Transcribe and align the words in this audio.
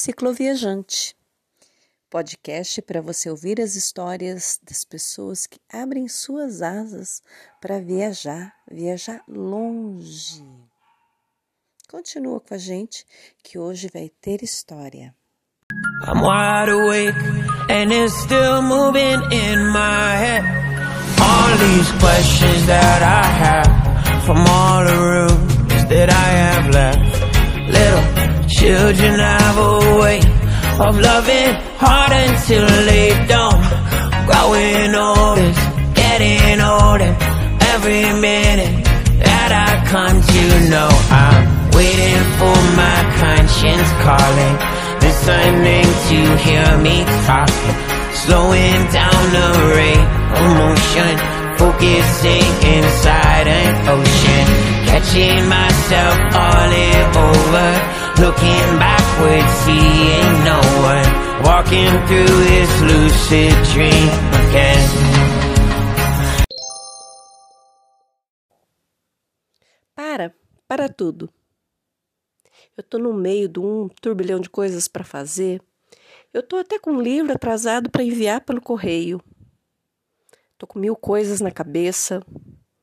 Cicloviajante 0.00 1.14
podcast 2.08 2.80
para 2.80 3.02
você 3.02 3.28
ouvir 3.28 3.60
as 3.60 3.76
histórias 3.76 4.58
das 4.66 4.82
pessoas 4.82 5.46
que 5.46 5.60
abrem 5.70 6.08
suas 6.08 6.62
asas 6.62 7.22
para 7.60 7.82
viajar, 7.82 8.54
viajar 8.66 9.22
longe. 9.28 10.42
Continua 11.86 12.40
com 12.40 12.54
a 12.54 12.56
gente 12.56 13.04
que 13.44 13.58
hoje 13.58 13.90
vai 13.92 14.10
ter 14.22 14.42
história. 14.42 15.14
I'm 16.08 16.22
wide 16.22 16.70
awake 16.70 17.14
and 17.68 17.92
it's 17.92 18.14
still 18.22 18.62
moving 18.62 19.20
in 19.30 19.68
my 19.70 20.16
head. 20.16 20.42
All 21.20 21.58
these 21.58 21.92
questions 22.00 22.66
that 22.66 23.02
I 23.02 23.26
have 23.44 24.24
from 24.24 24.38
all 24.48 24.82
the 24.82 24.96
rooms 24.96 25.84
that 25.90 26.08
I 26.08 26.28
have 26.40 26.70
left. 26.70 27.20
Little 27.70 28.19
children 28.60 29.18
have 29.18 29.56
a 29.56 29.78
way 30.00 30.18
of 30.84 30.92
loving 31.00 31.52
hard 31.80 32.12
until 32.12 32.66
they 32.84 33.08
don't. 33.24 33.64
Growing 34.28 34.92
older, 34.92 35.50
getting 35.96 36.60
older, 36.60 37.12
every 37.72 38.04
minute 38.20 38.84
that 39.24 39.50
I 39.64 39.70
come 39.88 40.20
to 40.20 40.44
know 40.68 40.90
I'm 41.08 41.40
waiting 41.72 42.22
for 42.36 42.58
my 42.76 43.00
conscience 43.16 43.90
calling, 44.04 44.56
listening 45.00 45.88
to 46.10 46.18
hear 46.44 46.68
me 46.84 47.00
talking, 47.24 47.76
slowing 48.12 48.80
down 48.92 49.22
the 49.40 49.50
rate 49.72 50.08
of 50.36 50.44
motion, 50.60 51.14
focusing 51.56 52.48
inside 52.76 53.48
an 53.48 53.72
ocean, 53.88 54.46
catching 54.84 55.48
myself 55.48 56.18
all 56.36 56.72
over. 57.24 57.89
Looking 58.20 58.78
backwards, 58.78 59.50
seeing 59.64 60.44
no 60.44 60.60
one 60.84 61.08
Walking 61.42 61.88
through 62.06 62.44
this 62.44 62.72
lucid 62.82 63.54
dream 63.72 64.10
again 64.44 64.84
Para, 69.94 70.34
para 70.68 70.88
tudo. 70.90 71.30
Eu 72.76 72.82
tô 72.82 72.98
no 72.98 73.14
meio 73.14 73.48
de 73.48 73.58
um 73.58 73.88
turbilhão 73.88 74.38
de 74.38 74.50
coisas 74.50 74.86
para 74.86 75.02
fazer. 75.02 75.62
Eu 76.32 76.42
tô 76.42 76.56
até 76.56 76.78
com 76.78 76.92
um 76.92 77.00
livro 77.00 77.32
atrasado 77.32 77.88
para 77.88 78.02
enviar 78.02 78.42
pelo 78.42 78.60
correio. 78.60 79.18
Tô 80.58 80.66
com 80.66 80.78
mil 80.78 80.94
coisas 80.94 81.40
na 81.40 81.50
cabeça, 81.50 82.22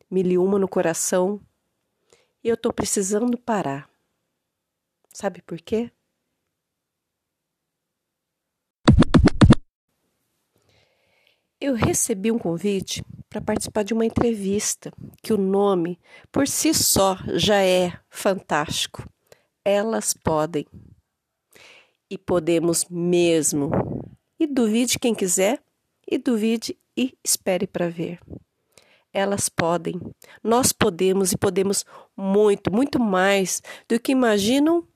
mil 0.10 0.26
e 0.26 0.38
uma 0.38 0.58
no 0.58 0.68
coração, 0.68 1.40
e 2.44 2.50
eu 2.50 2.58
tô 2.58 2.74
precisando 2.74 3.38
parar. 3.38 3.88
Sabe 5.20 5.42
por 5.42 5.60
quê? 5.60 5.90
Eu 11.60 11.74
recebi 11.74 12.32
um 12.32 12.38
convite 12.38 13.04
para 13.28 13.42
participar 13.42 13.82
de 13.82 13.96
uma 13.96 14.06
entrevista 14.06 14.94
que 15.24 15.34
o 15.34 15.38
nome 15.38 16.00
por 16.32 16.48
si 16.48 16.72
só 16.72 17.18
já 17.34 17.64
é 17.64 18.00
fantástico. 18.12 19.12
Elas 19.66 20.14
podem. 20.14 20.68
E 22.12 22.16
podemos 22.16 22.86
mesmo. 22.88 23.72
E 24.40 24.46
duvide 24.46 25.00
quem 25.00 25.16
quiser, 25.16 25.60
e 26.08 26.20
duvide 26.20 26.78
e 26.96 27.18
espere 27.24 27.66
para 27.66 27.90
ver. 27.90 28.20
Elas 29.12 29.50
podem. 29.50 30.00
Nós 30.44 30.72
podemos 30.72 31.32
e 31.32 31.38
podemos 31.40 31.84
muito, 32.16 32.72
muito 32.72 33.00
mais 33.00 33.64
do 33.90 34.00
que 34.00 34.12
imaginam 34.12 34.88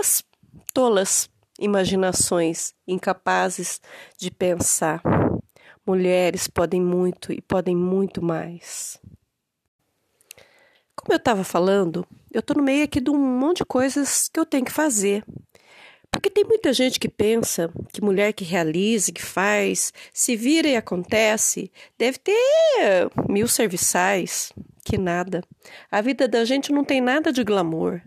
as 0.00 0.24
tolas 0.72 1.28
imaginações 1.58 2.74
incapazes 2.86 3.80
de 4.18 4.30
pensar. 4.30 5.00
Mulheres 5.86 6.48
podem 6.48 6.80
muito 6.80 7.32
e 7.32 7.40
podem 7.40 7.76
muito 7.76 8.22
mais. 8.22 8.98
Como 10.96 11.12
eu 11.12 11.18
estava 11.18 11.44
falando, 11.44 12.06
eu 12.32 12.40
estou 12.40 12.56
no 12.56 12.62
meio 12.62 12.84
aqui 12.84 13.00
de 13.00 13.10
um 13.10 13.18
monte 13.18 13.58
de 13.58 13.64
coisas 13.66 14.28
que 14.28 14.40
eu 14.40 14.46
tenho 14.46 14.64
que 14.64 14.72
fazer. 14.72 15.24
Porque 16.10 16.30
tem 16.30 16.44
muita 16.44 16.72
gente 16.72 16.98
que 16.98 17.08
pensa 17.08 17.70
que 17.92 18.00
mulher 18.00 18.32
que 18.32 18.44
realiza, 18.44 19.12
que 19.12 19.22
faz, 19.22 19.92
se 20.12 20.36
vira 20.36 20.68
e 20.68 20.76
acontece, 20.76 21.70
deve 21.98 22.18
ter 22.18 23.10
mil 23.28 23.48
serviçais. 23.48 24.52
Que 24.84 24.96
nada. 24.96 25.42
A 25.90 26.00
vida 26.00 26.28
da 26.28 26.44
gente 26.44 26.72
não 26.72 26.84
tem 26.84 27.00
nada 27.00 27.32
de 27.32 27.42
glamour. 27.42 28.00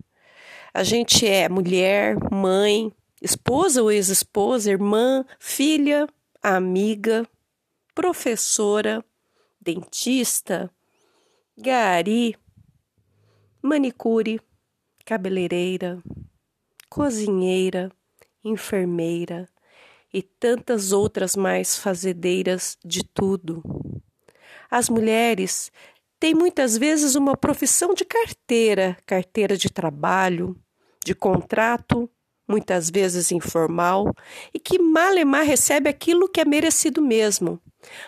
A 0.78 0.84
gente 0.84 1.26
é 1.26 1.50
mulher, 1.50 2.16
mãe, 2.32 2.94
esposa 3.20 3.82
ou 3.82 3.92
ex-esposa, 3.92 4.70
irmã, 4.70 5.26
filha, 5.40 6.08
amiga, 6.40 7.28
professora, 7.96 9.04
dentista, 9.60 10.70
gari, 11.58 12.38
manicure, 13.60 14.40
cabeleireira, 15.04 15.98
cozinheira, 16.88 17.92
enfermeira 18.44 19.50
e 20.14 20.22
tantas 20.22 20.92
outras 20.92 21.36
mais 21.36 21.76
fazedeiras 21.76 22.78
de 22.86 23.04
tudo. 23.04 23.64
As 24.70 24.90
mulheres 24.90 25.72
têm 26.20 26.36
muitas 26.36 26.78
vezes 26.78 27.16
uma 27.16 27.36
profissão 27.36 27.96
de 27.96 28.06
carteira, 28.06 28.96
carteira 29.08 29.58
de 29.58 29.72
trabalho, 29.72 30.56
de 31.08 31.16
contrato, 31.16 32.10
muitas 32.46 32.90
vezes 32.90 33.32
informal, 33.32 34.14
e 34.54 34.60
que 34.60 34.78
malemar 34.78 35.46
recebe 35.46 35.90
aquilo 35.90 36.28
que 36.28 36.42
é 36.42 36.46
merecido 36.46 37.02
mesmo. 37.02 37.62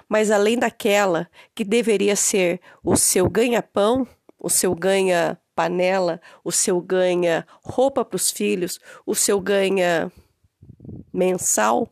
Mas 0.10 0.30
além 0.30 0.60
daquela 0.60 1.30
que 1.56 1.64
deveria 1.64 2.16
ser 2.16 2.60
o 2.84 2.98
seu 2.98 3.30
ganha-pão, 3.30 4.06
o 4.38 4.50
seu 4.50 4.76
ganha-panela, 4.76 6.20
o 6.44 6.52
seu 6.52 6.82
ganha-roupa 6.82 8.04
para 8.04 8.18
os 8.18 8.30
filhos, 8.30 8.80
o 9.06 9.16
seu 9.16 9.40
ganha 9.40 10.12
mensal, 11.14 11.90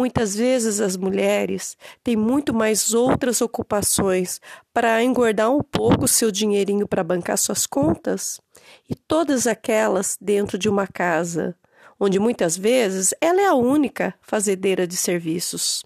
Muitas 0.00 0.34
vezes 0.34 0.80
as 0.80 0.96
mulheres 0.96 1.76
têm 2.02 2.16
muito 2.16 2.54
mais 2.54 2.94
outras 2.94 3.42
ocupações 3.42 4.40
para 4.72 5.02
engordar 5.02 5.50
um 5.50 5.62
pouco 5.62 6.06
o 6.06 6.08
seu 6.08 6.30
dinheirinho 6.30 6.88
para 6.88 7.04
bancar 7.04 7.36
suas 7.36 7.66
contas, 7.66 8.40
e 8.88 8.94
todas 8.94 9.46
aquelas 9.46 10.16
dentro 10.20 10.58
de 10.58 10.68
uma 10.68 10.86
casa, 10.86 11.56
onde 11.98 12.18
muitas 12.18 12.56
vezes 12.56 13.14
ela 13.20 13.40
é 13.40 13.46
a 13.46 13.54
única 13.54 14.14
fazedeira 14.20 14.86
de 14.86 14.96
serviços. 14.96 15.84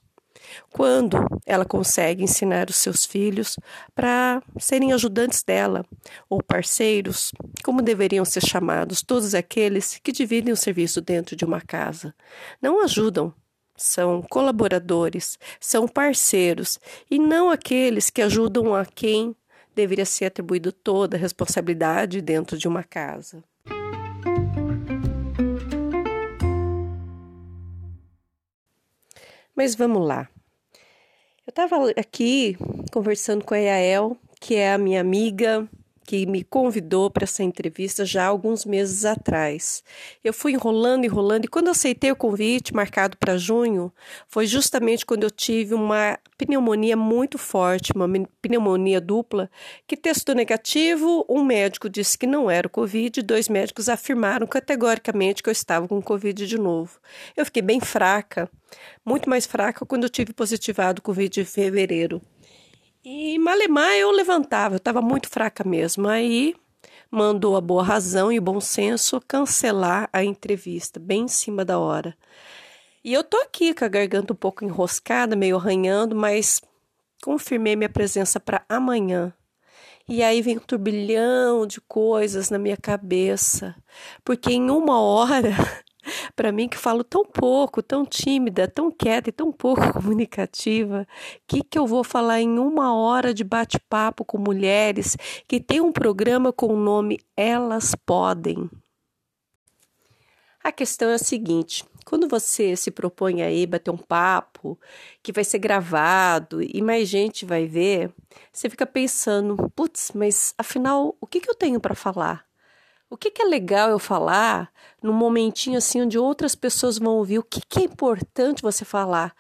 Quando 0.71 1.19
ela 1.47 1.65
consegue 1.65 2.23
ensinar 2.23 2.69
os 2.69 2.77
seus 2.77 3.05
filhos 3.05 3.57
para 3.95 4.43
serem 4.59 4.93
ajudantes 4.93 5.43
dela, 5.43 5.85
ou 6.29 6.43
parceiros, 6.43 7.33
como 7.63 7.83
deveriam 7.83 8.25
ser 8.25 8.45
chamados 8.45 9.03
todos 9.03 9.35
aqueles 9.35 9.99
que 10.03 10.13
dividem 10.13 10.53
o 10.53 10.57
serviço 10.57 11.01
dentro 11.01 11.35
de 11.35 11.45
uma 11.45 11.61
casa. 11.61 12.15
Não 12.61 12.85
ajudam, 12.85 13.35
são 13.77 14.23
colaboradores, 14.23 15.39
são 15.59 15.89
parceiros 15.89 16.79
e 17.11 17.19
não 17.19 17.51
aqueles 17.51 18.11
que 18.11 18.23
ajudam 18.23 18.75
a 18.75 18.85
quem 18.85 19.35
deveria 19.75 20.05
ser 20.05 20.27
atribuído 20.27 20.73
toda 20.73 21.17
a 21.17 21.21
responsabilidade 21.21 22.21
dentro 22.21 22.57
de 22.57 22.69
uma 22.69 22.83
casa. 22.83 23.43
Mas 29.55 29.75
vamos 29.75 30.07
lá. 30.07 30.29
Eu 31.47 31.51
estava 31.51 31.91
aqui 31.97 32.57
conversando 32.91 33.45
com 33.45 33.55
a 33.55 33.59
Yael, 33.59 34.17
que 34.41 34.57
é 34.57 34.73
a 34.73 34.79
minha 34.79 35.01
amiga, 35.01 35.69
que 36.05 36.27
me 36.27 36.45
convidou 36.45 37.11
para 37.11 37.25
essa 37.25 37.43
entrevista 37.43 38.05
já 38.05 38.27
alguns 38.27 38.65
meses 38.65 39.05
atrás. 39.05 39.83
Eu 40.23 40.33
fui 40.33 40.53
enrolando, 40.53 41.05
enrolando, 41.05 41.45
e 41.45 41.49
quando 41.49 41.69
aceitei 41.69 42.11
o 42.11 42.17
convite 42.17 42.75
marcado 42.75 43.17
para 43.17 43.39
junho, 43.39 43.93
foi 44.29 44.47
justamente 44.47 45.07
quando 45.07 45.23
eu 45.25 45.31
tive 45.31 45.75
uma 45.75 46.19
pneumonia 46.37 46.97
muito 46.97 47.39
forte, 47.39 47.93
uma 47.95 48.09
pneumonia 48.43 49.01
dupla, 49.01 49.51
que 49.87 49.97
testou 49.97 50.35
negativo, 50.35 51.25
um 51.29 51.43
médico 51.43 51.89
disse 51.89 52.19
que 52.19 52.27
não 52.27 52.51
era 52.51 52.67
o 52.67 52.71
Covid, 52.71 53.23
dois 53.23 53.49
médicos 53.49 53.89
afirmaram 53.89 54.47
categoricamente 54.47 55.43
que 55.43 55.49
eu 55.49 55.53
estava 55.53 55.87
com 55.87 56.03
Covid 56.03 56.47
de 56.47 56.59
novo. 56.59 56.99
Eu 57.37 57.45
fiquei 57.45 57.63
bem 57.63 57.81
fraca, 57.81 58.51
muito 59.05 59.29
mais 59.31 59.47
fraca 59.47 59.87
quando 59.87 60.05
eu 60.05 60.11
tive 60.11 60.33
positivado 60.33 61.03
Covid 61.03 61.41
em 61.41 61.45
fevereiro. 61.45 62.21
E 63.05 63.39
Malemar 63.39 63.93
eu 63.93 64.11
levantava, 64.11 64.75
eu 64.75 64.79
estava 64.79 65.03
muito 65.03 65.29
fraca 65.29 65.63
mesmo. 65.63 66.09
Aí 66.09 66.55
mandou 67.11 67.57
a 67.57 67.61
boa 67.61 67.83
razão 67.83 68.33
e 68.33 68.39
o 68.39 68.43
bom 68.43 68.61
senso 68.61 69.21
cancelar 69.29 70.09
a 70.13 70.25
entrevista, 70.25 70.99
bem 70.99 71.25
em 71.25 71.29
cima 71.29 71.65
da 71.65 71.79
hora. 71.79 72.17
E 73.05 73.13
eu 73.13 73.23
tô 73.23 73.37
aqui 73.37 73.75
com 73.75 73.85
a 73.85 73.89
garganta 73.89 74.33
um 74.33 74.37
pouco 74.37 74.65
enroscada, 74.65 75.37
meio 75.37 75.57
arranhando, 75.57 76.17
mas 76.17 76.63
confirmei 77.23 77.77
minha 77.77 77.91
presença 77.91 78.41
para 78.41 78.65
amanhã. 78.67 79.33
E 80.09 80.23
aí 80.23 80.41
vem 80.41 80.57
um 80.57 80.61
turbilhão 80.61 81.67
de 81.67 81.81
coisas 81.83 82.49
na 82.49 82.59
minha 82.59 82.77
cabeça, 82.77 83.77
porque 84.25 84.53
em 84.53 84.71
uma 84.71 85.01
hora 85.01 85.51
Para 86.37 86.53
mim 86.53 86.69
que 86.69 86.77
falo 86.77 87.03
tão 87.03 87.25
pouco, 87.25 87.83
tão 87.83 88.05
tímida, 88.05 88.69
tão 88.69 88.91
quieta 88.91 89.31
e 89.31 89.33
tão 89.33 89.51
pouco 89.51 89.81
comunicativa, 89.93 91.07
que 91.47 91.63
que 91.63 91.79
eu 91.79 91.87
vou 91.87 92.05
falar 92.05 92.41
em 92.41 92.59
uma 92.59 92.95
hora 92.95 93.33
de 93.33 93.45
bate-papo 93.45 94.25
com 94.25 94.39
mulheres 94.39 95.17
que 95.49 95.61
tem 95.61 95.81
um 95.81 95.93
programa 95.93 96.53
com 96.53 96.67
o 96.67 96.77
nome 96.77 97.19
Elas 97.37 97.95
Podem? 97.95 98.71
A 100.63 100.73
questão 100.73 101.11
é 101.11 101.15
a 101.15 101.19
seguinte: 101.19 101.85
quando 102.05 102.29
você 102.29 102.77
se 102.77 102.91
propõe 102.91 103.43
aí 103.43 103.67
bater 103.67 103.91
um 103.91 103.97
papo 103.97 104.79
que 105.23 105.33
vai 105.33 105.45
ser 105.45 105.59
gravado 105.59 106.63
e 106.63 106.83
mais 106.83 107.09
gente 107.09 107.45
vai 107.45 107.67
ver, 107.67 108.13
você 108.53 108.69
fica 108.69 108.87
pensando, 108.87 109.57
putz, 109.75 110.13
mas 110.15 110.55
afinal, 110.59 111.17
o 111.21 111.27
que, 111.27 111.41
que 111.41 111.51
eu 111.51 111.55
tenho 111.55 111.81
para 111.81 111.95
falar? 111.95 112.45
O 113.11 113.17
que, 113.17 113.31
que, 113.31 113.43
é 113.43 113.45
legal 113.45 113.91
eu 113.91 113.99
falar 113.99 114.73
num 115.03 115.13
momentinho 115.13 115.79
assim 115.79 116.03
onde 116.03 116.19
outras 116.19 116.55
pessoas 116.55 116.99
vão 116.99 117.15
ouvir? 117.19 117.39
O 117.39 117.45
que, 117.45 117.61
que 117.69 117.81
é 117.81 117.85
importante 117.85 118.63
você 118.63 118.85
falar? 118.85 119.35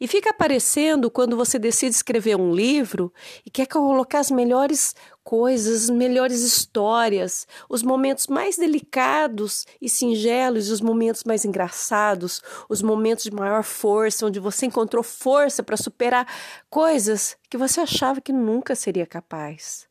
E 0.00 0.06
fica 0.06 0.30
aparecendo 0.30 1.10
quando 1.10 1.36
você 1.36 1.58
decide 1.58 1.94
escrever 1.94 2.36
um 2.36 2.54
livro 2.54 3.12
e 3.44 3.50
quer 3.50 3.66
colocar 3.66 4.20
as 4.20 4.30
melhores 4.30 4.94
coisas, 5.28 5.84
as 5.84 5.90
melhores 5.90 6.40
histórias, 6.40 7.46
os 7.68 7.82
momentos 7.82 8.28
mais 8.28 8.56
delicados 8.56 9.66
e 9.78 9.86
singelos, 9.86 10.70
os 10.70 10.80
momentos 10.80 11.22
mais 11.24 11.44
engraçados, 11.44 12.40
os 12.66 12.80
momentos 12.80 13.24
de 13.24 13.30
maior 13.30 13.62
força, 13.62 14.24
onde 14.24 14.40
você 14.40 14.64
encontrou 14.64 15.02
força 15.02 15.62
para 15.62 15.76
superar 15.76 16.26
coisas 16.70 17.36
que 17.50 17.58
você 17.58 17.82
achava 17.82 18.22
que 18.22 18.32
nunca 18.32 18.74
seria 18.74 19.06
capaz. 19.06 19.87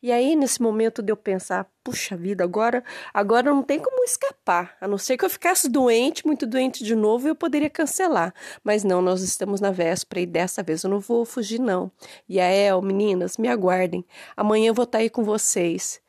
E 0.00 0.12
aí, 0.12 0.36
nesse 0.36 0.62
momento 0.62 1.02
de 1.02 1.10
eu 1.10 1.16
pensar, 1.16 1.66
puxa 1.82 2.16
vida, 2.16 2.44
agora, 2.44 2.84
agora 3.12 3.50
não 3.50 3.62
tem 3.62 3.80
como 3.80 4.04
escapar. 4.04 4.76
A 4.80 4.86
não 4.86 4.96
ser 4.96 5.16
que 5.16 5.24
eu 5.24 5.30
ficasse 5.30 5.68
doente, 5.68 6.24
muito 6.24 6.46
doente 6.46 6.84
de 6.84 6.94
novo, 6.94 7.26
eu 7.26 7.34
poderia 7.34 7.68
cancelar. 7.68 8.32
Mas 8.62 8.84
não, 8.84 9.02
nós 9.02 9.22
estamos 9.22 9.60
na 9.60 9.72
véspera 9.72 10.20
e 10.20 10.26
dessa 10.26 10.62
vez 10.62 10.84
eu 10.84 10.90
não 10.90 11.00
vou 11.00 11.24
fugir, 11.24 11.58
não. 11.58 11.90
E 12.28 12.38
a 12.38 12.44
El, 12.44 12.80
meninas, 12.80 13.36
me 13.36 13.48
aguardem. 13.48 14.04
Amanhã 14.36 14.68
eu 14.68 14.74
vou 14.74 14.84
estar 14.84 14.98
aí 14.98 15.10
com 15.10 15.24
vocês. 15.24 16.00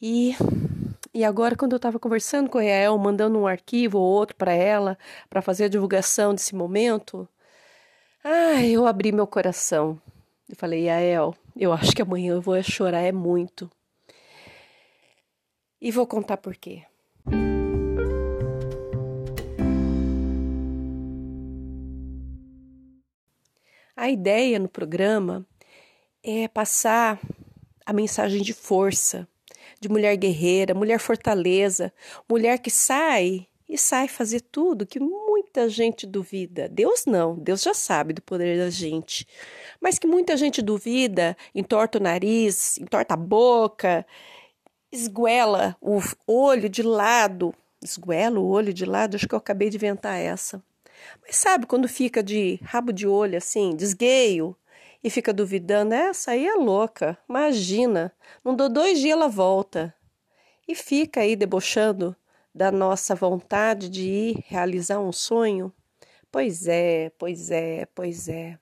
E 0.00 0.34
e 1.12 1.24
agora, 1.24 1.56
quando 1.56 1.72
eu 1.72 1.78
estava 1.78 1.98
conversando 1.98 2.48
com 2.48 2.58
a 2.58 2.64
El, 2.64 2.96
mandando 2.98 3.38
um 3.38 3.46
arquivo 3.46 3.98
ou 3.98 4.04
outro 4.04 4.36
para 4.36 4.52
ela, 4.52 4.96
para 5.28 5.42
fazer 5.42 5.64
a 5.64 5.68
divulgação 5.68 6.34
desse 6.34 6.54
momento, 6.54 7.28
ah, 8.22 8.62
eu 8.64 8.86
abri 8.86 9.10
meu 9.10 9.26
coração. 9.26 10.00
Eu 10.48 10.56
falei, 10.56 10.84
Yael, 10.84 11.34
eu 11.58 11.72
acho 11.72 11.94
que 11.94 12.00
amanhã 12.00 12.34
eu 12.34 12.40
vou 12.40 12.62
chorar 12.62 13.02
é 13.02 13.10
muito. 13.10 13.68
E 15.80 15.90
vou 15.90 16.06
contar 16.06 16.36
por 16.36 16.56
quê. 16.56 16.84
A 23.96 24.08
ideia 24.08 24.60
no 24.60 24.68
programa 24.68 25.44
é 26.22 26.46
passar 26.46 27.18
a 27.84 27.92
mensagem 27.92 28.40
de 28.40 28.54
força, 28.54 29.26
de 29.80 29.88
mulher 29.88 30.16
guerreira, 30.16 30.74
mulher 30.74 31.00
fortaleza, 31.00 31.92
mulher 32.30 32.58
que 32.60 32.70
sai 32.70 33.48
e 33.68 33.76
sai 33.76 34.06
fazer 34.06 34.42
tudo 34.42 34.86
que 34.86 35.00
muita 35.58 35.68
gente 35.68 36.06
duvida. 36.06 36.68
Deus 36.68 37.04
não, 37.04 37.34
Deus 37.34 37.62
já 37.62 37.74
sabe 37.74 38.12
do 38.12 38.22
poder 38.22 38.58
da 38.58 38.70
gente. 38.70 39.26
Mas 39.80 39.98
que 39.98 40.06
muita 40.06 40.36
gente 40.36 40.62
duvida, 40.62 41.36
entorta 41.52 41.98
o 41.98 42.02
nariz, 42.02 42.78
entorta 42.78 43.14
a 43.14 43.16
boca, 43.16 44.06
esguela 44.92 45.76
o 45.80 46.00
olho 46.28 46.68
de 46.68 46.82
lado. 46.82 47.52
Esguela 47.82 48.38
o 48.38 48.46
olho 48.46 48.72
de 48.72 48.84
lado, 48.84 49.16
acho 49.16 49.26
que 49.26 49.34
eu 49.34 49.38
acabei 49.38 49.68
de 49.68 49.76
inventar 49.76 50.16
essa. 50.16 50.62
Mas 51.26 51.36
sabe 51.36 51.66
quando 51.66 51.88
fica 51.88 52.22
de 52.22 52.60
rabo 52.62 52.92
de 52.92 53.06
olho 53.06 53.36
assim, 53.36 53.74
desgueio, 53.74 54.56
e 55.02 55.10
fica 55.10 55.32
duvidando? 55.32 55.94
Essa 55.94 56.32
aí 56.32 56.46
é 56.46 56.54
louca, 56.54 57.18
imagina, 57.28 58.12
não 58.44 58.54
dou 58.54 58.68
dois 58.68 58.98
dias 59.00 59.12
ela 59.12 59.28
volta. 59.28 59.94
E 60.66 60.74
fica 60.74 61.20
aí 61.20 61.34
debochando 61.34 62.16
da 62.58 62.72
nossa 62.72 63.14
vontade 63.14 63.88
de 63.88 64.02
ir 64.02 64.44
realizar 64.48 64.98
um 64.98 65.12
sonho? 65.12 65.72
Pois 66.28 66.66
é, 66.66 67.08
pois 67.16 67.52
é, 67.52 67.86
pois 67.94 68.28
é. 68.28 68.58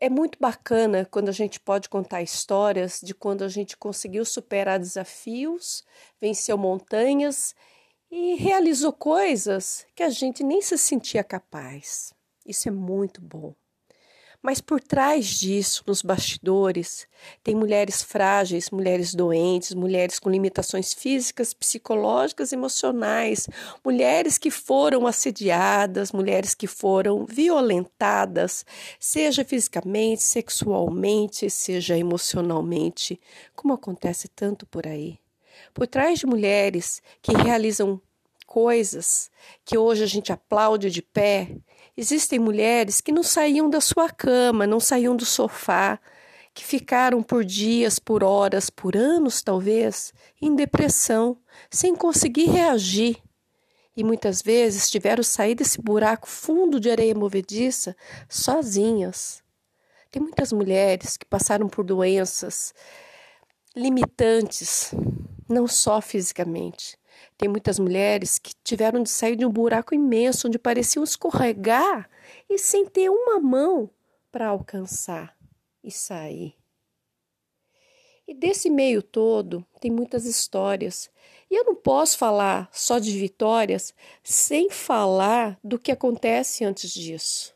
É 0.00 0.08
muito 0.08 0.38
bacana 0.40 1.04
quando 1.04 1.28
a 1.28 1.32
gente 1.32 1.58
pode 1.58 1.88
contar 1.88 2.22
histórias 2.22 3.00
de 3.02 3.12
quando 3.12 3.42
a 3.42 3.48
gente 3.48 3.76
conseguiu 3.76 4.24
superar 4.24 4.78
desafios, 4.78 5.84
venceu 6.20 6.56
montanhas 6.56 7.52
e 8.08 8.36
realizou 8.36 8.92
coisas 8.92 9.84
que 9.96 10.04
a 10.04 10.08
gente 10.08 10.44
nem 10.44 10.62
se 10.62 10.78
sentia 10.78 11.24
capaz. 11.24 12.14
Isso 12.46 12.68
é 12.68 12.70
muito 12.70 13.20
bom. 13.20 13.56
Mas 14.40 14.60
por 14.60 14.80
trás 14.80 15.26
disso, 15.26 15.82
nos 15.84 16.00
bastidores, 16.00 17.08
tem 17.42 17.56
mulheres 17.56 18.02
frágeis, 18.02 18.70
mulheres 18.70 19.12
doentes, 19.12 19.74
mulheres 19.74 20.20
com 20.20 20.30
limitações 20.30 20.94
físicas, 20.94 21.52
psicológicas, 21.52 22.52
emocionais, 22.52 23.48
mulheres 23.84 24.38
que 24.38 24.48
foram 24.48 25.08
assediadas, 25.08 26.12
mulheres 26.12 26.54
que 26.54 26.68
foram 26.68 27.26
violentadas, 27.26 28.64
seja 29.00 29.44
fisicamente, 29.44 30.22
sexualmente, 30.22 31.50
seja 31.50 31.98
emocionalmente, 31.98 33.20
como 33.56 33.74
acontece 33.74 34.28
tanto 34.28 34.64
por 34.66 34.86
aí. 34.86 35.18
Por 35.74 35.88
trás 35.88 36.20
de 36.20 36.26
mulheres 36.26 37.02
que 37.20 37.32
realizam 37.32 38.00
coisas 38.46 39.30
que 39.64 39.76
hoje 39.76 40.04
a 40.04 40.06
gente 40.06 40.32
aplaude 40.32 40.90
de 40.90 41.02
pé, 41.02 41.54
Existem 42.00 42.38
mulheres 42.38 43.00
que 43.00 43.10
não 43.10 43.24
saíam 43.24 43.68
da 43.68 43.80
sua 43.80 44.08
cama, 44.08 44.68
não 44.68 44.78
saíam 44.78 45.16
do 45.16 45.24
sofá, 45.24 45.98
que 46.54 46.64
ficaram 46.64 47.24
por 47.24 47.44
dias, 47.44 47.98
por 47.98 48.22
horas, 48.22 48.70
por 48.70 48.96
anos 48.96 49.42
talvez, 49.42 50.12
em 50.40 50.54
depressão, 50.54 51.36
sem 51.68 51.96
conseguir 51.96 52.44
reagir. 52.50 53.20
E 53.96 54.04
muitas 54.04 54.40
vezes 54.40 54.88
tiveram 54.88 55.24
sair 55.24 55.56
desse 55.56 55.82
buraco 55.82 56.28
fundo 56.28 56.78
de 56.78 56.88
areia 56.88 57.16
movediça 57.16 57.96
sozinhas. 58.28 59.42
Tem 60.08 60.22
muitas 60.22 60.52
mulheres 60.52 61.16
que 61.16 61.26
passaram 61.26 61.68
por 61.68 61.84
doenças 61.84 62.72
limitantes, 63.74 64.94
não 65.48 65.66
só 65.66 66.00
fisicamente, 66.00 66.96
tem 67.36 67.48
muitas 67.48 67.78
mulheres 67.78 68.38
que 68.38 68.52
tiveram 68.64 69.02
de 69.02 69.10
sair 69.10 69.36
de 69.36 69.46
um 69.46 69.50
buraco 69.50 69.94
imenso 69.94 70.48
onde 70.48 70.58
pareciam 70.58 71.04
escorregar 71.04 72.08
e 72.48 72.58
sem 72.58 72.86
ter 72.86 73.08
uma 73.08 73.38
mão 73.38 73.90
para 74.30 74.48
alcançar 74.48 75.36
e 75.82 75.90
sair. 75.90 76.54
E 78.26 78.34
desse 78.34 78.68
meio 78.68 79.02
todo 79.02 79.64
tem 79.80 79.90
muitas 79.90 80.26
histórias. 80.26 81.10
E 81.50 81.54
eu 81.54 81.64
não 81.64 81.74
posso 81.74 82.18
falar 82.18 82.68
só 82.70 82.98
de 82.98 83.10
vitórias 83.18 83.94
sem 84.22 84.68
falar 84.68 85.58
do 85.64 85.78
que 85.78 85.90
acontece 85.90 86.62
antes 86.62 86.92
disso. 86.92 87.54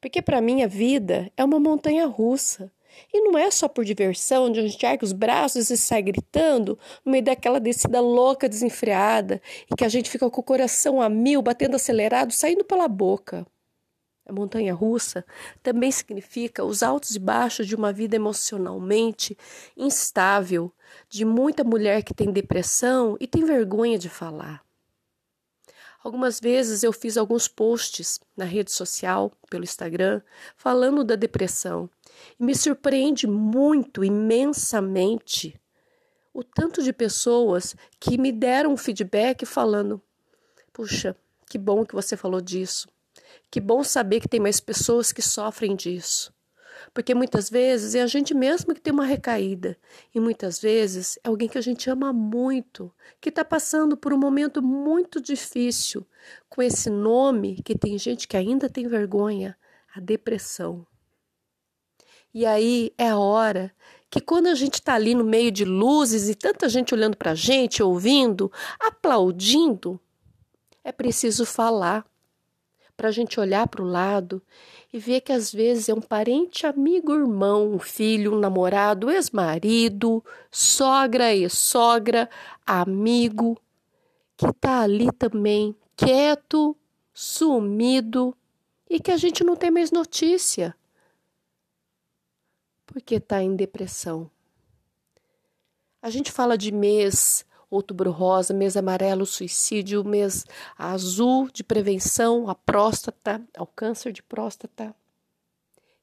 Porque 0.00 0.22
para 0.22 0.40
mim 0.40 0.62
a 0.62 0.66
vida 0.66 1.30
é 1.36 1.44
uma 1.44 1.60
montanha 1.60 2.06
russa 2.06 2.72
e 3.12 3.20
não 3.20 3.38
é 3.38 3.50
só 3.50 3.68
por 3.68 3.84
diversão, 3.84 4.46
onde 4.46 4.60
a 4.60 4.66
gente 4.66 4.84
ergue 4.84 5.04
os 5.04 5.12
braços 5.12 5.70
e 5.70 5.76
sai 5.76 6.02
gritando 6.02 6.78
no 7.04 7.12
meio 7.12 7.24
daquela 7.24 7.60
descida 7.60 8.00
louca, 8.00 8.48
desenfreada, 8.48 9.40
e 9.70 9.74
que 9.74 9.84
a 9.84 9.88
gente 9.88 10.10
fica 10.10 10.28
com 10.30 10.40
o 10.40 10.44
coração 10.44 11.00
a 11.00 11.08
mil, 11.08 11.42
batendo 11.42 11.76
acelerado, 11.76 12.32
saindo 12.32 12.64
pela 12.64 12.88
boca. 12.88 13.46
A 14.24 14.32
montanha 14.32 14.72
russa 14.72 15.24
também 15.62 15.90
significa 15.90 16.64
os 16.64 16.82
altos 16.82 17.16
e 17.16 17.18
baixos 17.18 17.66
de 17.66 17.74
uma 17.74 17.92
vida 17.92 18.14
emocionalmente 18.14 19.36
instável, 19.76 20.72
de 21.08 21.24
muita 21.24 21.64
mulher 21.64 22.02
que 22.02 22.14
tem 22.14 22.30
depressão 22.30 23.16
e 23.18 23.26
tem 23.26 23.44
vergonha 23.44 23.98
de 23.98 24.08
falar. 24.08 24.64
Algumas 26.02 26.40
vezes 26.40 26.82
eu 26.82 26.92
fiz 26.92 27.16
alguns 27.16 27.46
posts 27.46 28.18
na 28.36 28.44
rede 28.44 28.72
social, 28.72 29.32
pelo 29.48 29.62
Instagram, 29.62 30.20
falando 30.56 31.04
da 31.04 31.14
depressão. 31.14 31.88
E 32.38 32.44
me 32.44 32.54
surpreende 32.54 33.26
muito, 33.26 34.04
imensamente, 34.04 35.60
o 36.32 36.42
tanto 36.42 36.82
de 36.82 36.92
pessoas 36.92 37.76
que 38.00 38.18
me 38.18 38.32
deram 38.32 38.76
feedback 38.76 39.44
falando: 39.44 40.00
puxa, 40.72 41.16
que 41.48 41.58
bom 41.58 41.84
que 41.84 41.94
você 41.94 42.16
falou 42.16 42.40
disso. 42.40 42.88
Que 43.50 43.60
bom 43.60 43.84
saber 43.84 44.20
que 44.20 44.28
tem 44.28 44.40
mais 44.40 44.60
pessoas 44.60 45.12
que 45.12 45.20
sofrem 45.20 45.76
disso. 45.76 46.32
Porque 46.92 47.14
muitas 47.14 47.48
vezes 47.48 47.94
é 47.94 48.02
a 48.02 48.06
gente 48.06 48.34
mesmo 48.34 48.74
que 48.74 48.80
tem 48.80 48.92
uma 48.92 49.04
recaída, 49.04 49.76
e 50.14 50.18
muitas 50.18 50.58
vezes 50.58 51.18
é 51.22 51.28
alguém 51.28 51.48
que 51.48 51.58
a 51.58 51.62
gente 51.62 51.88
ama 51.88 52.12
muito, 52.12 52.92
que 53.20 53.28
está 53.28 53.44
passando 53.44 53.96
por 53.96 54.12
um 54.12 54.18
momento 54.18 54.62
muito 54.62 55.20
difícil, 55.20 56.06
com 56.48 56.62
esse 56.62 56.90
nome 56.90 57.62
que 57.62 57.78
tem 57.78 57.98
gente 57.98 58.26
que 58.26 58.36
ainda 58.36 58.68
tem 58.68 58.88
vergonha 58.88 59.56
a 59.94 60.00
depressão. 60.00 60.86
E 62.34 62.46
aí 62.46 62.92
é 62.96 63.14
hora 63.14 63.74
que 64.08 64.20
quando 64.20 64.46
a 64.46 64.54
gente 64.54 64.74
está 64.74 64.94
ali 64.94 65.14
no 65.14 65.24
meio 65.24 65.50
de 65.50 65.64
luzes 65.64 66.28
e 66.28 66.34
tanta 66.34 66.68
gente 66.68 66.94
olhando 66.94 67.16
para 67.16 67.32
a 67.32 67.34
gente, 67.34 67.82
ouvindo, 67.82 68.50
aplaudindo, 68.80 70.00
É 70.84 70.90
preciso 70.90 71.46
falar 71.46 72.04
para 72.96 73.08
a 73.08 73.12
gente 73.12 73.38
olhar 73.38 73.68
para 73.68 73.82
o 73.82 73.86
lado 73.86 74.42
e 74.92 74.98
ver 74.98 75.20
que 75.20 75.32
às 75.32 75.52
vezes 75.52 75.88
é 75.88 75.94
um 75.94 76.00
parente, 76.00 76.66
amigo, 76.66 77.12
irmão, 77.12 77.72
um 77.72 77.78
filho, 77.78 78.34
um 78.34 78.38
namorado, 78.38 79.10
ex-marido, 79.10 80.24
sogra 80.50 81.34
e 81.34 81.48
sogra, 81.48 82.28
amigo, 82.66 83.56
que 84.36 84.46
está 84.46 84.80
ali 84.80 85.10
também, 85.12 85.74
quieto, 85.96 86.76
sumido 87.14 88.36
e 88.90 88.98
que 89.00 89.10
a 89.10 89.16
gente 89.16 89.44
não 89.44 89.54
tem 89.54 89.70
mais 89.70 89.90
notícia 89.90 90.74
porque 92.92 93.14
está 93.14 93.42
em 93.42 93.56
depressão. 93.56 94.30
A 96.00 96.10
gente 96.10 96.30
fala 96.30 96.58
de 96.58 96.70
mês 96.70 97.44
outubro 97.70 98.10
rosa, 98.10 98.52
mês 98.52 98.76
amarelo, 98.76 99.24
suicídio, 99.24 100.04
mês 100.04 100.44
azul 100.76 101.48
de 101.50 101.64
prevenção 101.64 102.50
à 102.50 102.54
próstata, 102.54 103.42
ao 103.56 103.66
câncer 103.66 104.12
de 104.12 104.22
próstata. 104.22 104.94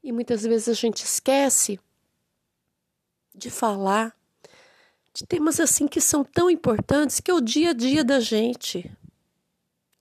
E 0.04 0.12
muitas 0.12 0.42
vezes 0.42 0.70
a 0.70 0.74
gente 0.74 1.04
esquece 1.04 1.80
de 3.36 3.52
falar 3.52 4.16
de 5.14 5.26
temas 5.26 5.60
assim 5.60 5.88
que 5.88 6.02
são 6.02 6.24
tão 6.24 6.50
importantes 6.50 7.20
que 7.20 7.30
é 7.30 7.34
o 7.34 7.42
dia 7.42 7.70
a 7.70 7.74
dia 7.74 8.04
da 8.04 8.20
gente, 8.20 8.92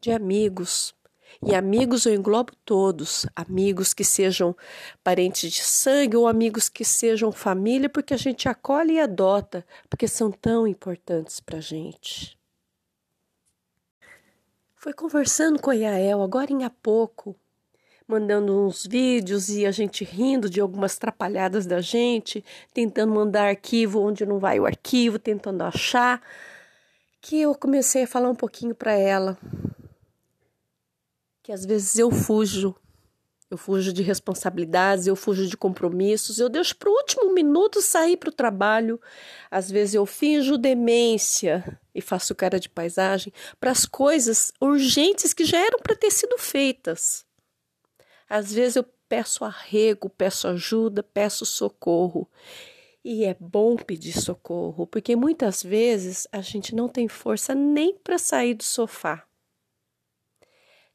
de 0.01 0.11
amigos, 0.11 0.95
e 1.43 1.55
amigos 1.55 2.05
eu 2.05 2.15
englobo 2.15 2.53
todos, 2.65 3.25
amigos 3.35 3.95
que 3.95 4.05
sejam 4.05 4.57
parentes 5.05 5.53
de 5.53 5.63
sangue 5.63 6.17
ou 6.17 6.27
amigos 6.27 6.69
que 6.69 6.85
sejam 6.85 7.31
família, 7.31 7.89
porque 7.89 8.13
a 8.13 8.17
gente 8.17 8.49
acolhe 8.49 8.95
e 8.95 9.01
adota, 9.01 9.65
porque 9.89 10.09
são 10.09 10.33
tão 10.33 10.67
importantes 10.67 11.39
para 11.39 11.59
a 11.59 11.61
gente. 11.61 12.37
Foi 14.75 14.93
conversando 14.93 15.61
com 15.61 15.71
a 15.71 15.75
Yael 15.75 16.23
agora 16.23 16.53
em 16.53 16.65
há 16.65 16.71
pouco, 16.71 17.37
mandando 18.07 18.67
uns 18.67 18.85
vídeos 18.85 19.49
e 19.49 19.65
a 19.65 19.71
gente 19.71 20.05
rindo 20.05 20.51
de 20.51 20.61
algumas 20.61 20.99
trapalhadas 20.99 21.67
da 21.67 21.81
gente, 21.81 22.45
tentando 22.75 23.15
mandar 23.15 23.49
arquivo 23.49 24.01
onde 24.01 24.27
não 24.27 24.41
vai 24.41 24.59
o 24.59 24.67
arquivo, 24.67 25.19
tentando 25.19 25.63
achar, 25.63 26.21
que 27.21 27.41
eu 27.41 27.55
comecei 27.55 28.05
a 28.05 28.09
falar 28.09 28.29
um 28.29 28.35
pouquinho 28.35 28.75
para 28.75 28.93
ela 28.93 29.39
que 31.49 31.53
às 31.53 31.65
vezes 31.65 31.99
eu 31.99 32.11
fujo. 32.11 32.75
Eu 33.51 33.57
fujo 33.57 33.91
de 33.91 34.03
responsabilidades, 34.03 35.07
eu 35.07 35.17
fujo 35.17 35.47
de 35.47 35.57
compromissos, 35.57 36.39
eu 36.39 36.51
deixo 36.51 36.77
para 36.77 36.91
o 36.91 36.93
último 36.93 37.33
minuto 37.33 37.81
sair 37.81 38.19
para 38.19 38.29
o 38.29 38.33
trabalho. 38.33 39.01
Às 39.51 39.71
vezes 39.71 39.95
eu 39.95 40.05
finjo 40.05 40.59
demência 40.59 41.81
e 41.95 42.03
faço 42.03 42.35
cara 42.35 42.61
de 42.61 42.69
paisagem 42.69 43.33
para 43.59 43.71
as 43.71 43.87
coisas 43.87 44.53
urgentes 44.61 45.33
que 45.33 45.47
já 45.47 45.57
eram 45.57 45.79
para 45.79 45.97
ter 45.97 46.11
sido 46.11 46.37
feitas. 46.37 47.25
Às 48.29 48.53
vezes 48.53 48.77
eu 48.77 48.85
peço 49.09 49.43
arrego, 49.43 50.11
peço 50.11 50.49
ajuda, 50.49 51.03
peço 51.03 51.47
socorro. 51.47 52.29
E 53.03 53.25
é 53.25 53.35
bom 53.41 53.75
pedir 53.75 54.21
socorro, 54.21 54.87
porque 54.87 55.17
muitas 55.17 55.63
vezes 55.63 56.29
a 56.31 56.43
gente 56.43 56.75
não 56.75 56.91
tem 56.91 57.09
força 57.09 57.55
nem 57.55 57.95
para 57.97 58.19
sair 58.19 58.53
do 58.53 58.65
sofá. 58.65 59.27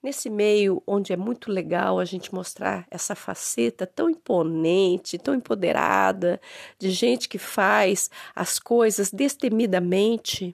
Nesse 0.04 0.30
meio 0.30 0.84
onde 0.86 1.14
é 1.14 1.16
muito 1.18 1.50
legal 1.50 1.98
a 1.98 2.04
gente 2.04 2.36
mostrar 2.36 2.86
essa 2.92 3.16
faceta 3.16 3.88
tão 3.88 4.10
imponente, 4.10 5.18
tão 5.18 5.34
empoderada, 5.34 6.42
de 6.78 6.92
gente 6.92 7.30
que 7.30 7.38
faz 7.38 8.10
as 8.36 8.60
coisas 8.60 9.10
destemidamente, 9.10 10.54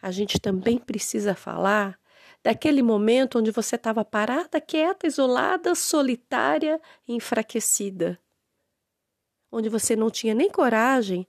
a 0.00 0.10
gente 0.10 0.40
também 0.40 0.78
precisa 0.78 1.34
falar 1.34 2.00
daquele 2.42 2.82
momento 2.82 3.38
onde 3.38 3.50
você 3.50 3.76
estava 3.76 4.02
parada, 4.06 4.58
quieta, 4.58 5.06
isolada, 5.06 5.74
solitária 5.74 6.80
e 7.06 7.12
enfraquecida. 7.12 8.18
Onde 9.52 9.68
você 9.68 9.94
não 9.94 10.10
tinha 10.10 10.32
nem 10.32 10.50
coragem 10.50 11.26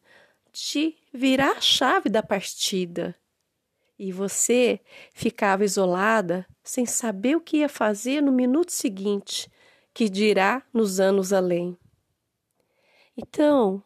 de 0.54 0.96
virar 1.14 1.58
a 1.58 1.62
chave 1.62 2.08
da 2.08 2.24
partida 2.24 3.14
e 3.98 4.12
você 4.12 4.80
ficava 5.14 5.66
isolada 5.66 6.46
sem 6.64 6.86
saber 6.86 7.36
o 7.36 7.42
que 7.42 7.58
ia 7.58 7.70
fazer 7.70 8.22
no 8.22 8.32
minuto 8.32 8.72
seguinte, 8.72 9.50
que 9.94 10.10
dirá 10.10 10.62
nos 10.74 11.00
anos 11.00 11.34
além. 11.34 11.78
Então, 13.16 13.84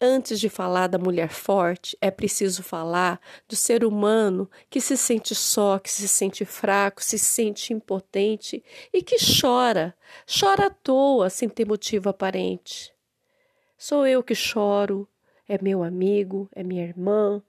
antes 0.00 0.40
de 0.40 0.48
falar 0.48 0.86
da 0.86 0.98
mulher 0.98 1.28
forte, 1.28 1.96
é 2.00 2.10
preciso 2.10 2.62
falar 2.62 3.20
do 3.46 3.54
ser 3.54 3.84
humano 3.84 4.50
que 4.70 4.80
se 4.80 4.96
sente 4.96 5.34
só, 5.34 5.78
que 5.78 5.90
se 5.90 6.08
sente 6.08 6.44
fraco, 6.44 7.02
se 7.02 7.18
sente 7.18 7.74
impotente 7.74 8.64
e 8.92 9.02
que 9.02 9.16
chora, 9.40 9.94
chora 10.26 10.66
à 10.66 10.70
toa 10.70 11.28
sem 11.28 11.48
ter 11.48 11.66
motivo 11.66 12.08
aparente. 12.08 12.94
Sou 13.76 14.06
eu 14.06 14.22
que 14.22 14.34
choro, 14.34 15.06
é 15.46 15.60
meu 15.60 15.82
amigo, 15.82 16.48
é 16.52 16.62
minha 16.62 16.84
irmã, 16.84 17.42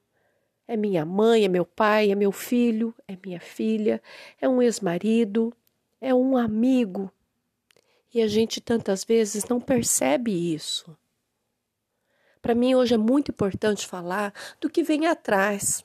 é 0.70 0.78
minha 0.78 1.04
mãe, 1.04 1.46
é 1.46 1.48
meu 1.48 1.66
pai, 1.66 2.12
é 2.12 2.16
meu 2.16 2.32
filho, 2.32 2.94
é 3.08 3.18
minha 3.26 3.40
filha, 3.40 4.00
é 4.40 4.48
um 4.48 4.62
ex-marido, 4.62 5.52
é 6.00 6.14
um 6.14 6.38
amigo. 6.38 7.12
E 8.14 8.22
a 8.22 8.28
gente 8.28 8.62
tantas 8.62 9.04
vezes 9.04 9.46
não 9.46 9.60
percebe 9.60 10.32
isso. 10.32 10.96
Para 12.40 12.54
mim, 12.54 12.76
hoje 12.76 12.94
é 12.94 13.00
muito 13.00 13.32
importante 13.32 13.88
falar 13.88 14.32
do 14.62 14.70
que 14.70 14.84
vem 14.84 15.08
atrás 15.08 15.84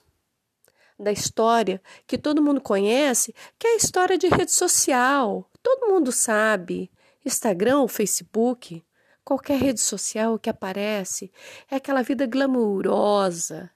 da 0.98 1.10
história 1.10 1.80
que 2.06 2.18
todo 2.18 2.42
mundo 2.42 2.60
conhece, 2.60 3.34
que 3.58 3.66
é 3.66 3.72
a 3.72 3.76
história 3.76 4.18
de 4.18 4.28
rede 4.28 4.52
social. 4.52 5.50
Todo 5.62 5.88
mundo 5.88 6.12
sabe. 6.12 6.90
Instagram, 7.24 7.88
Facebook, 7.88 8.84
qualquer 9.24 9.58
rede 9.58 9.80
social 9.80 10.38
que 10.38 10.50
aparece, 10.50 11.32
é 11.70 11.76
aquela 11.76 12.02
vida 12.02 12.26
glamourosa, 12.26 13.70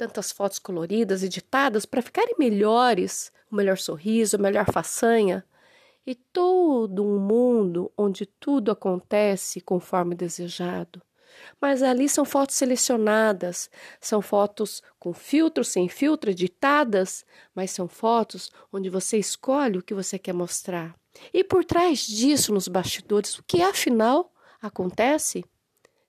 tantas 0.00 0.32
fotos 0.32 0.58
coloridas, 0.58 1.22
editadas 1.22 1.84
para 1.84 2.00
ficarem 2.00 2.34
melhores, 2.38 3.30
o 3.52 3.54
melhor 3.54 3.76
sorriso, 3.76 4.36
a 4.36 4.38
melhor 4.38 4.64
façanha, 4.72 5.44
e 6.06 6.14
todo 6.14 7.04
um 7.04 7.18
mundo 7.18 7.92
onde 7.98 8.24
tudo 8.24 8.70
acontece 8.70 9.60
conforme 9.60 10.14
desejado. 10.14 11.02
Mas 11.60 11.82
ali 11.82 12.08
são 12.08 12.24
fotos 12.24 12.56
selecionadas, 12.56 13.68
são 14.00 14.22
fotos 14.22 14.82
com 14.98 15.12
filtro, 15.12 15.62
sem 15.62 15.86
filtro, 15.86 16.30
editadas, 16.30 17.26
mas 17.54 17.70
são 17.70 17.86
fotos 17.86 18.50
onde 18.72 18.88
você 18.88 19.18
escolhe 19.18 19.76
o 19.76 19.82
que 19.82 19.92
você 19.92 20.18
quer 20.18 20.32
mostrar. 20.32 20.94
E 21.30 21.44
por 21.44 21.62
trás 21.62 22.06
disso, 22.06 22.54
nos 22.54 22.68
bastidores, 22.68 23.38
o 23.38 23.44
que 23.46 23.60
afinal 23.60 24.32
acontece? 24.62 25.44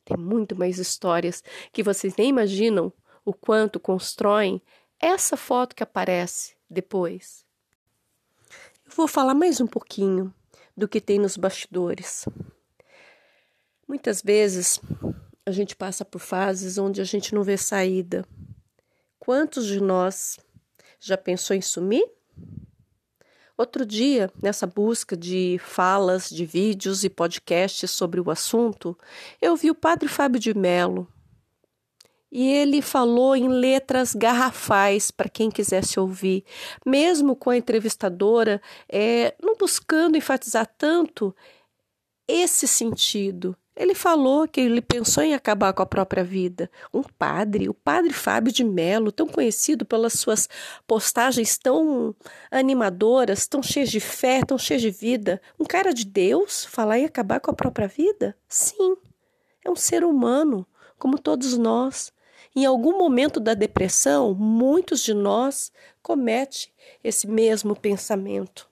Tem 0.05 0.15
muito 0.15 0.55
mais 0.55 0.79
histórias 0.79 1.43
que 1.74 1.83
vocês 1.83 2.15
nem 2.15 2.29
imaginam 2.29 2.91
o 3.25 3.34
quanto 3.34 3.80
constroem 3.80 4.62
essa 5.00 5.36
foto 5.36 5.75
que 5.75 5.84
aparece 5.84 6.56
depois. 6.70 7.46
Eu 8.86 8.92
vou 8.96 9.08
falar 9.08 9.34
mais 9.34 9.60
um 9.60 9.68
pouquinho 9.68 10.34
do 10.75 10.88
que 10.88 11.01
tem 11.01 11.20
nos 11.20 11.38
bastidores. 11.38 12.25
Muitas 13.88 14.22
vezes 14.22 14.80
a 15.46 15.51
gente 15.51 15.75
passa 15.75 16.06
por 16.06 16.20
fases 16.20 16.78
onde 16.78 17.01
a 17.01 17.04
gente 17.04 17.34
não 17.36 17.44
vê 17.44 17.58
saída. 17.58 18.25
Quantos 19.20 19.66
de 19.66 19.82
nós 19.82 20.40
já 21.00 21.18
pensou 21.18 21.56
em 21.56 21.62
sumir? 21.62 22.08
Outro 23.58 23.86
dia, 23.86 24.32
nessa 24.42 24.66
busca 24.66 25.16
de 25.16 25.60
falas, 25.63 26.30
de 26.30 26.46
vídeos 26.46 27.04
e 27.04 27.10
podcasts 27.10 27.92
sobre 27.92 28.20
o 28.20 28.32
assunto, 28.32 28.98
eu 29.40 29.56
vi 29.56 29.70
o 29.70 29.75
padre 29.75 30.08
Fábio 30.10 30.40
de 30.40 30.58
Mello, 30.58 31.08
e 32.32 32.50
ele 32.50 32.82
falou 32.82 33.36
em 33.36 33.50
letras 33.50 34.16
garrafais 34.16 35.12
para 35.12 35.28
quem 35.28 35.52
quisesse 35.52 36.00
ouvir, 36.00 36.46
mesmo 36.86 37.36
com 37.36 37.50
a 37.50 37.58
entrevistadora 37.58 38.62
é, 38.88 39.36
não 39.42 39.56
buscando 39.56 40.18
enfatizar 40.18 40.66
tanto 40.78 41.36
esse 42.28 42.68
sentido. 42.68 43.56
Ele 43.76 43.96
falou 43.96 44.48
que 44.48 44.62
ele 44.62 44.82
pensou 44.82 45.24
em 45.24 45.34
acabar 45.34 45.74
com 45.74 45.82
a 45.82 45.86
própria 45.86 46.24
vida. 46.24 46.70
Um 46.94 47.02
padre, 47.02 47.70
o 47.70 47.74
padre 47.74 48.12
Fábio 48.14 48.52
de 48.52 48.64
Mello, 48.64 49.12
tão 49.12 49.28
conhecido 49.28 49.86
pelas 49.86 50.14
suas 50.14 50.48
postagens 50.86 51.58
tão 51.58 52.14
animadoras, 52.52 53.48
tão 53.48 53.64
cheias 53.64 53.90
de 53.90 54.00
fé, 54.00 54.44
tão 54.46 54.58
cheias 54.58 54.82
de 54.82 54.92
vida. 54.92 55.42
Um 55.60 55.66
cara 55.66 55.94
de 55.94 56.06
Deus 56.06 56.66
falar 56.66 57.00
em 57.00 57.06
acabar 57.06 57.40
com 57.40 57.50
a 57.50 57.56
própria 57.56 57.88
vida? 57.88 58.38
Sim, 58.48 58.98
é 59.66 59.72
um 59.72 59.76
ser 59.76 60.04
humano, 60.04 60.68
como 61.00 61.18
todos 61.18 61.58
nós. 61.58 62.12
Em 62.53 62.65
algum 62.65 62.98
momento 62.98 63.39
da 63.39 63.53
depressão, 63.53 64.34
muitos 64.34 65.01
de 65.01 65.13
nós 65.13 65.72
cometem 66.01 66.67
esse 67.01 67.25
mesmo 67.25 67.75
pensamento. 67.75 68.70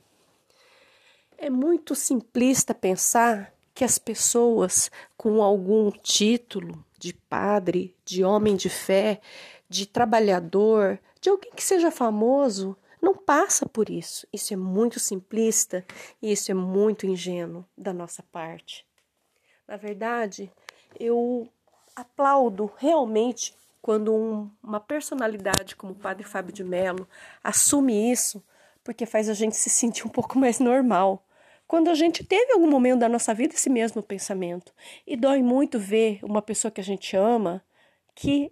É 1.37 1.49
muito 1.49 1.95
simplista 1.95 2.75
pensar 2.75 3.53
que 3.73 3.85
as 3.85 3.97
pessoas 3.97 4.91
com 5.15 5.41
algum 5.41 5.89
título 5.89 6.83
de 6.97 7.13
padre, 7.13 7.95
de 8.03 8.25
homem 8.25 8.57
de 8.57 8.69
fé, 8.69 9.21
de 9.69 9.85
trabalhador, 9.85 10.99
de 11.21 11.29
alguém 11.29 11.51
que 11.55 11.63
seja 11.63 11.89
famoso, 11.89 12.75
não 13.01 13.15
passa 13.15 13.65
por 13.65 13.89
isso. 13.89 14.27
Isso 14.33 14.53
é 14.53 14.57
muito 14.57 14.99
simplista 14.99 15.85
e 16.21 16.33
isso 16.33 16.51
é 16.51 16.53
muito 16.53 17.05
ingênuo 17.05 17.65
da 17.77 17.93
nossa 17.93 18.21
parte. 18.23 18.85
Na 19.65 19.77
verdade, 19.77 20.51
eu 20.99 21.47
aplaudo 21.95 22.69
realmente 22.77 23.53
quando 23.81 24.13
um, 24.13 24.51
uma 24.61 24.79
personalidade 24.79 25.75
como 25.75 25.93
o 25.93 25.95
Padre 25.95 26.23
Fábio 26.23 26.53
de 26.53 26.63
Mello 26.63 27.07
assume 27.43 28.11
isso, 28.11 28.43
porque 28.83 29.05
faz 29.05 29.29
a 29.29 29.33
gente 29.33 29.55
se 29.55 29.69
sentir 29.69 30.05
um 30.05 30.09
pouco 30.09 30.37
mais 30.37 30.59
normal. 30.59 31.25
Quando 31.67 31.89
a 31.89 31.93
gente 31.93 32.23
teve 32.23 32.53
algum 32.53 32.69
momento 32.69 32.99
da 33.01 33.09
nossa 33.09 33.33
vida 33.33 33.53
esse 33.53 33.69
mesmo 33.69 34.01
pensamento. 34.01 34.73
E 35.05 35.15
dói 35.15 35.43
muito 35.43 35.77
ver 35.77 36.19
uma 36.23 36.41
pessoa 36.41 36.71
que 36.71 36.81
a 36.81 36.83
gente 36.83 37.15
ama 37.15 37.63
que 38.15 38.51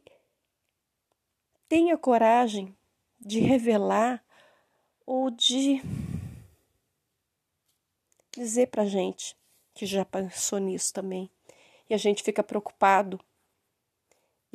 tenha 1.68 1.98
coragem 1.98 2.78
de 3.20 3.40
revelar 3.40 4.24
ou 5.06 5.32
de 5.32 5.82
dizer 8.32 8.68
pra 8.68 8.86
gente 8.86 9.36
que 9.74 9.86
já 9.86 10.06
pensou 10.06 10.60
nisso 10.60 10.94
também. 10.94 11.30
E 11.90 11.94
a 11.94 11.98
gente 11.98 12.24
fica 12.24 12.44
preocupado. 12.44 13.20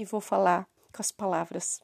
E 0.03 0.05
vou 0.05 0.21
falar 0.21 0.67
com 0.93 1.01
as 1.01 1.13
palavras 1.13 1.81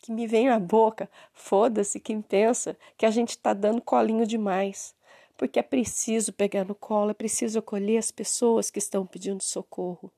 que 0.00 0.12
me 0.12 0.24
vem 0.24 0.48
à 0.50 0.60
boca. 0.60 1.10
Foda-se 1.32 1.98
quem 1.98 2.22
pensa 2.22 2.78
que 2.96 3.04
a 3.04 3.10
gente 3.10 3.30
está 3.30 3.52
dando 3.52 3.82
colinho 3.82 4.24
demais. 4.24 4.94
Porque 5.36 5.58
é 5.58 5.62
preciso 5.62 6.32
pegar 6.32 6.64
no 6.64 6.76
colo, 6.76 7.10
é 7.10 7.14
preciso 7.14 7.58
acolher 7.58 7.98
as 7.98 8.12
pessoas 8.12 8.70
que 8.70 8.78
estão 8.78 9.04
pedindo 9.04 9.42
socorro. 9.42 10.12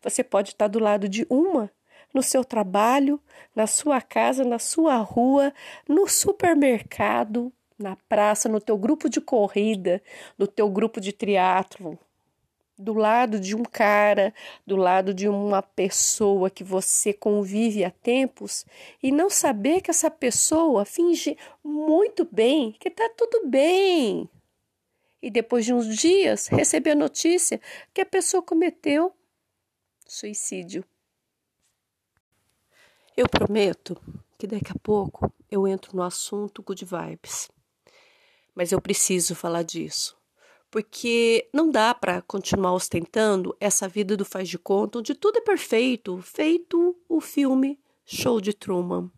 Você 0.00 0.24
pode 0.24 0.52
estar 0.52 0.68
do 0.68 0.78
lado 0.78 1.06
de 1.06 1.26
uma 1.28 1.70
no 2.14 2.22
seu 2.22 2.42
trabalho, 2.42 3.20
na 3.54 3.66
sua 3.66 4.00
casa, 4.00 4.42
na 4.42 4.58
sua 4.58 4.96
rua, 4.96 5.52
no 5.86 6.08
supermercado, 6.08 7.52
na 7.78 7.94
praça, 8.08 8.48
no 8.48 8.58
teu 8.58 8.78
grupo 8.78 9.10
de 9.10 9.20
corrida, 9.20 10.02
no 10.38 10.46
teu 10.46 10.70
grupo 10.70 10.98
de 10.98 11.12
triatlo, 11.12 11.98
do 12.78 12.92
lado 12.92 13.40
de 13.40 13.56
um 13.56 13.62
cara, 13.62 14.34
do 14.66 14.76
lado 14.76 15.14
de 15.14 15.28
uma 15.28 15.62
pessoa 15.62 16.50
que 16.50 16.62
você 16.62 17.12
convive 17.12 17.84
há 17.84 17.90
tempos 17.90 18.66
e 19.02 19.10
não 19.10 19.30
saber 19.30 19.80
que 19.80 19.90
essa 19.90 20.10
pessoa 20.10 20.84
finge 20.84 21.38
muito 21.64 22.28
bem, 22.30 22.72
que 22.72 22.90
tá 22.90 23.08
tudo 23.16 23.48
bem. 23.48 24.28
E 25.22 25.30
depois 25.30 25.64
de 25.64 25.72
uns 25.72 25.96
dias 25.96 26.48
receber 26.48 26.90
a 26.90 26.96
notícia 26.96 27.60
que 27.94 28.02
a 28.02 28.06
pessoa 28.06 28.42
cometeu 28.42 29.12
suicídio. 30.06 30.84
Eu 33.16 33.26
prometo 33.28 33.96
que 34.36 34.46
daqui 34.46 34.70
a 34.70 34.78
pouco 34.82 35.32
eu 35.50 35.66
entro 35.66 35.96
no 35.96 36.02
assunto 36.02 36.62
good 36.62 36.84
vibes. 36.84 37.50
Mas 38.54 38.72
eu 38.72 38.80
preciso 38.80 39.34
falar 39.34 39.62
disso 39.62 40.15
porque 40.70 41.48
não 41.52 41.70
dá 41.70 41.94
para 41.94 42.22
continuar 42.22 42.72
ostentando 42.72 43.56
essa 43.60 43.88
vida 43.88 44.16
do 44.16 44.24
faz 44.24 44.48
de 44.48 44.58
conta 44.58 44.98
onde 44.98 45.14
tudo 45.14 45.38
é 45.38 45.40
perfeito, 45.40 46.20
feito 46.22 46.96
o 47.08 47.20
filme 47.20 47.78
Show 48.04 48.40
de 48.40 48.52
Truman. 48.52 49.10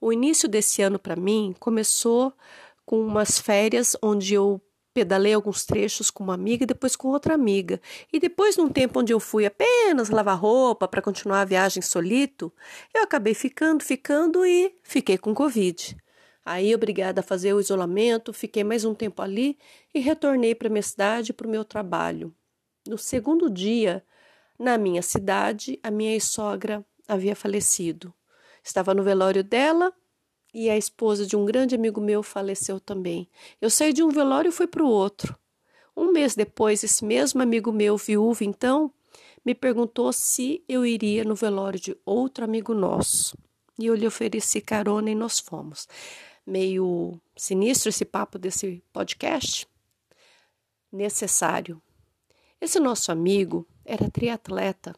O 0.00 0.12
início 0.12 0.48
desse 0.48 0.82
ano 0.82 0.98
para 0.98 1.16
mim 1.16 1.54
começou 1.58 2.32
com 2.86 3.00
umas 3.00 3.38
férias 3.38 3.96
onde 4.02 4.34
eu 4.34 4.60
pedalei 4.92 5.32
alguns 5.32 5.64
trechos 5.64 6.10
com 6.10 6.24
uma 6.24 6.34
amiga 6.34 6.64
e 6.64 6.66
depois 6.66 6.96
com 6.96 7.08
outra 7.08 7.34
amiga. 7.34 7.80
E 8.12 8.18
depois, 8.18 8.56
num 8.56 8.68
tempo 8.68 9.00
onde 9.00 9.12
eu 9.12 9.20
fui 9.20 9.46
apenas 9.46 10.10
lavar 10.10 10.38
roupa 10.38 10.88
para 10.88 11.02
continuar 11.02 11.42
a 11.42 11.44
viagem 11.44 11.82
solito, 11.82 12.52
eu 12.94 13.02
acabei 13.02 13.34
ficando, 13.34 13.84
ficando 13.84 14.44
e 14.44 14.74
fiquei 14.82 15.16
com 15.16 15.34
Covid. 15.34 15.96
Aí, 16.44 16.74
obrigada 16.74 17.20
a 17.20 17.24
fazer 17.24 17.52
o 17.52 17.60
isolamento, 17.60 18.32
fiquei 18.32 18.64
mais 18.64 18.84
um 18.84 18.94
tempo 18.94 19.22
ali 19.22 19.58
e 19.94 20.00
retornei 20.00 20.54
para 20.54 20.68
minha 20.68 20.82
cidade 20.82 21.32
para 21.32 21.46
o 21.46 21.50
meu 21.50 21.64
trabalho. 21.64 22.34
No 22.88 22.96
segundo 22.96 23.50
dia, 23.50 24.04
na 24.58 24.78
minha 24.78 25.02
cidade, 25.02 25.78
a 25.82 25.90
minha 25.90 26.18
sogra 26.20 26.84
havia 27.06 27.36
falecido. 27.36 28.12
Estava 28.62 28.94
no 28.94 29.02
velório 29.02 29.44
dela 29.44 29.92
e 30.52 30.68
a 30.68 30.76
esposa 30.76 31.26
de 31.26 31.36
um 31.36 31.44
grande 31.44 31.74
amigo 31.74 32.00
meu 32.00 32.22
faleceu 32.22 32.80
também. 32.80 33.28
Eu 33.60 33.70
saí 33.70 33.92
de 33.92 34.02
um 34.02 34.08
velório 34.08 34.48
e 34.48 34.52
fui 34.52 34.66
para 34.66 34.82
o 34.82 34.88
outro. 34.88 35.36
Um 35.96 36.12
mês 36.12 36.34
depois, 36.34 36.82
esse 36.82 37.04
mesmo 37.04 37.42
amigo 37.42 37.72
meu, 37.72 37.96
viúvo 37.96 38.42
então, 38.44 38.92
me 39.44 39.54
perguntou 39.54 40.12
se 40.12 40.64
eu 40.68 40.84
iria 40.84 41.24
no 41.24 41.34
velório 41.34 41.80
de 41.80 41.96
outro 42.04 42.44
amigo 42.44 42.74
nosso. 42.74 43.36
E 43.80 43.86
eu 43.86 43.94
lhe 43.94 44.06
ofereci 44.06 44.60
carona 44.60 45.10
e 45.10 45.14
nós 45.14 45.38
fomos 45.38 45.88
meio 46.46 47.18
sinistro 47.34 47.88
esse 47.88 48.04
papo 48.04 48.38
desse 48.38 48.82
podcast? 48.92 49.66
Necessário. 50.92 51.80
Esse 52.60 52.78
nosso 52.78 53.10
amigo 53.10 53.66
era 53.84 54.10
triatleta. 54.10 54.94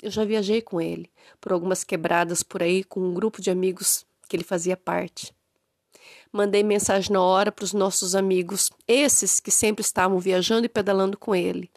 Eu 0.00 0.10
já 0.10 0.24
viajei 0.24 0.62
com 0.62 0.80
ele 0.80 1.10
por 1.40 1.52
algumas 1.52 1.82
quebradas 1.82 2.44
por 2.44 2.62
aí 2.62 2.84
com 2.84 3.00
um 3.00 3.12
grupo 3.12 3.42
de 3.42 3.50
amigos 3.50 4.06
que 4.28 4.36
ele 4.36 4.44
fazia 4.44 4.76
parte. 4.76 5.34
Mandei 6.30 6.62
mensagem 6.62 7.12
na 7.12 7.20
hora 7.20 7.50
para 7.50 7.64
os 7.64 7.72
nossos 7.72 8.14
amigos, 8.14 8.70
esses 8.86 9.40
que 9.40 9.50
sempre 9.50 9.82
estavam 9.82 10.18
viajando 10.20 10.66
e 10.66 10.68
pedalando 10.68 11.18
com 11.18 11.34
ele, 11.34 11.70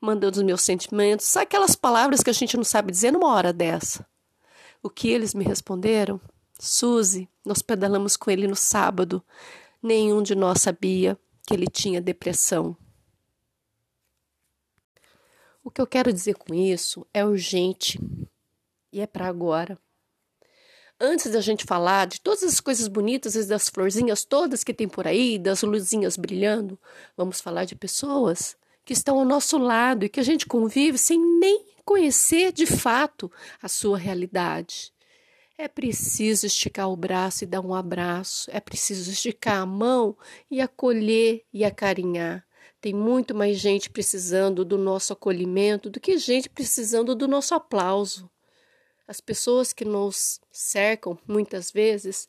mandando 0.00 0.38
os 0.38 0.42
meus 0.42 0.62
sentimentos, 0.62 1.36
aquelas 1.36 1.74
palavras 1.74 2.22
que 2.22 2.30
a 2.30 2.34
gente 2.34 2.56
não 2.56 2.64
sabe 2.64 2.92
dizer 2.92 3.10
numa 3.10 3.34
hora 3.34 3.52
dessa. 3.52 4.06
O 4.82 4.88
que 4.88 5.08
eles 5.08 5.34
me 5.34 5.44
responderam? 5.44 6.20
Suzy, 6.58 7.28
nós 7.44 7.60
pedalamos 7.60 8.16
com 8.16 8.30
ele 8.30 8.46
no 8.46 8.56
sábado. 8.56 9.22
Nenhum 9.82 10.22
de 10.22 10.34
nós 10.34 10.62
sabia 10.62 11.18
que 11.46 11.54
ele 11.54 11.66
tinha 11.66 12.00
depressão. 12.00 12.76
O 15.62 15.70
que 15.70 15.80
eu 15.80 15.86
quero 15.86 16.12
dizer 16.12 16.34
com 16.34 16.54
isso 16.54 17.06
é 17.12 17.24
urgente 17.24 18.00
e 18.92 19.00
é 19.00 19.06
para 19.06 19.26
agora. 19.26 19.78
Antes 20.98 21.32
da 21.32 21.40
gente 21.40 21.64
falar 21.64 22.06
de 22.06 22.20
todas 22.20 22.42
as 22.42 22.60
coisas 22.60 22.88
bonitas 22.88 23.34
e 23.34 23.46
das 23.46 23.68
florzinhas 23.68 24.24
todas 24.24 24.64
que 24.64 24.74
tem 24.74 24.88
por 24.88 25.06
aí, 25.06 25.38
das 25.38 25.62
luzinhas 25.62 26.16
brilhando, 26.16 26.78
vamos 27.16 27.40
falar 27.40 27.64
de 27.64 27.74
pessoas 27.74 28.56
que 28.84 28.92
estão 28.92 29.18
ao 29.18 29.24
nosso 29.24 29.58
lado 29.58 30.04
e 30.04 30.08
que 30.08 30.20
a 30.20 30.22
gente 30.22 30.46
convive 30.46 30.98
sem 30.98 31.18
nem 31.38 31.66
conhecer 31.84 32.52
de 32.52 32.66
fato 32.66 33.30
a 33.62 33.68
sua 33.68 33.98
realidade. 33.98 34.92
É 35.58 35.68
preciso 35.68 36.46
esticar 36.46 36.90
o 36.90 36.96
braço 36.96 37.44
e 37.44 37.46
dar 37.46 37.60
um 37.60 37.74
abraço, 37.74 38.50
é 38.50 38.60
preciso 38.60 39.10
esticar 39.10 39.60
a 39.60 39.66
mão 39.66 40.16
e 40.50 40.60
acolher 40.60 41.44
e 41.52 41.64
acarinhar. 41.64 42.46
Tem 42.80 42.94
muito 42.94 43.34
mais 43.34 43.58
gente 43.58 43.90
precisando 43.90 44.64
do 44.64 44.78
nosso 44.78 45.12
acolhimento 45.12 45.90
do 45.90 46.00
que 46.00 46.16
gente 46.16 46.48
precisando 46.48 47.14
do 47.14 47.28
nosso 47.28 47.54
aplauso. 47.54 48.30
As 49.06 49.20
pessoas 49.20 49.72
que 49.72 49.84
nos 49.84 50.40
cercam, 50.50 51.18
muitas 51.28 51.70
vezes, 51.70 52.26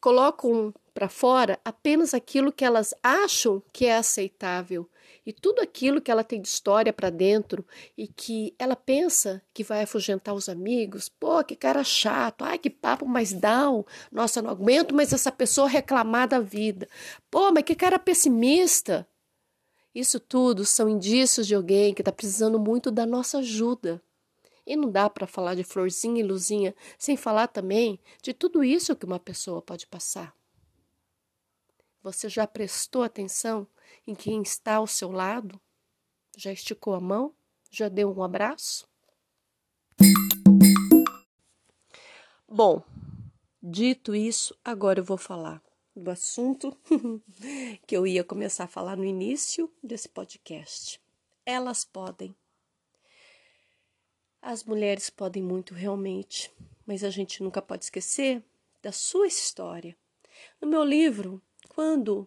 colocam 0.00 0.72
para 0.98 1.08
fora 1.08 1.60
apenas 1.64 2.12
aquilo 2.12 2.50
que 2.50 2.64
elas 2.64 2.92
acham 3.00 3.62
que 3.72 3.86
é 3.86 3.98
aceitável 3.98 4.90
e 5.24 5.32
tudo 5.32 5.60
aquilo 5.60 6.00
que 6.00 6.10
ela 6.10 6.24
tem 6.24 6.42
de 6.42 6.48
história 6.48 6.92
para 6.92 7.08
dentro 7.08 7.64
e 7.96 8.08
que 8.08 8.52
ela 8.58 8.74
pensa 8.74 9.40
que 9.54 9.62
vai 9.62 9.84
afugentar 9.84 10.34
os 10.34 10.48
amigos. 10.48 11.08
Pô, 11.08 11.44
que 11.44 11.54
cara 11.54 11.84
chato, 11.84 12.42
ai 12.44 12.58
que 12.58 12.68
papo 12.68 13.06
mais 13.06 13.32
down, 13.32 13.86
nossa, 14.10 14.42
não 14.42 14.50
aguento 14.50 14.92
mais 14.92 15.12
essa 15.12 15.30
pessoa 15.30 15.68
reclamar 15.68 16.26
da 16.26 16.40
vida. 16.40 16.88
Pô, 17.30 17.52
mas 17.52 17.62
que 17.62 17.76
cara 17.76 17.96
pessimista. 17.96 19.06
Isso 19.94 20.18
tudo 20.18 20.64
são 20.64 20.88
indícios 20.88 21.46
de 21.46 21.54
alguém 21.54 21.94
que 21.94 22.02
está 22.02 22.10
precisando 22.10 22.58
muito 22.58 22.90
da 22.90 23.06
nossa 23.06 23.38
ajuda. 23.38 24.02
E 24.66 24.74
não 24.74 24.90
dá 24.90 25.08
para 25.08 25.28
falar 25.28 25.54
de 25.54 25.62
florzinha 25.62 26.18
e 26.18 26.26
luzinha 26.26 26.74
sem 26.98 27.16
falar 27.16 27.46
também 27.46 28.00
de 28.20 28.34
tudo 28.34 28.64
isso 28.64 28.96
que 28.96 29.06
uma 29.06 29.20
pessoa 29.20 29.62
pode 29.62 29.86
passar. 29.86 30.36
Você 32.02 32.28
já 32.28 32.46
prestou 32.46 33.02
atenção 33.02 33.66
em 34.06 34.14
quem 34.14 34.42
está 34.42 34.76
ao 34.76 34.86
seu 34.86 35.10
lado? 35.10 35.60
Já 36.36 36.52
esticou 36.52 36.94
a 36.94 37.00
mão? 37.00 37.34
Já 37.70 37.88
deu 37.88 38.10
um 38.10 38.22
abraço? 38.22 38.88
Bom, 42.46 42.82
dito 43.62 44.14
isso, 44.14 44.56
agora 44.64 45.00
eu 45.00 45.04
vou 45.04 45.18
falar 45.18 45.62
do 45.94 46.10
assunto 46.10 46.76
que 47.86 47.96
eu 47.96 48.06
ia 48.06 48.22
começar 48.22 48.64
a 48.64 48.68
falar 48.68 48.96
no 48.96 49.04
início 49.04 49.70
desse 49.82 50.08
podcast. 50.08 51.00
Elas 51.44 51.84
podem. 51.84 52.34
As 54.40 54.62
mulheres 54.62 55.10
podem 55.10 55.42
muito 55.42 55.74
realmente, 55.74 56.50
mas 56.86 57.02
a 57.02 57.10
gente 57.10 57.42
nunca 57.42 57.60
pode 57.60 57.84
esquecer 57.84 58.42
da 58.80 58.92
sua 58.92 59.26
história. 59.26 59.96
No 60.60 60.68
meu 60.68 60.84
livro, 60.84 61.42
quando 61.78 62.26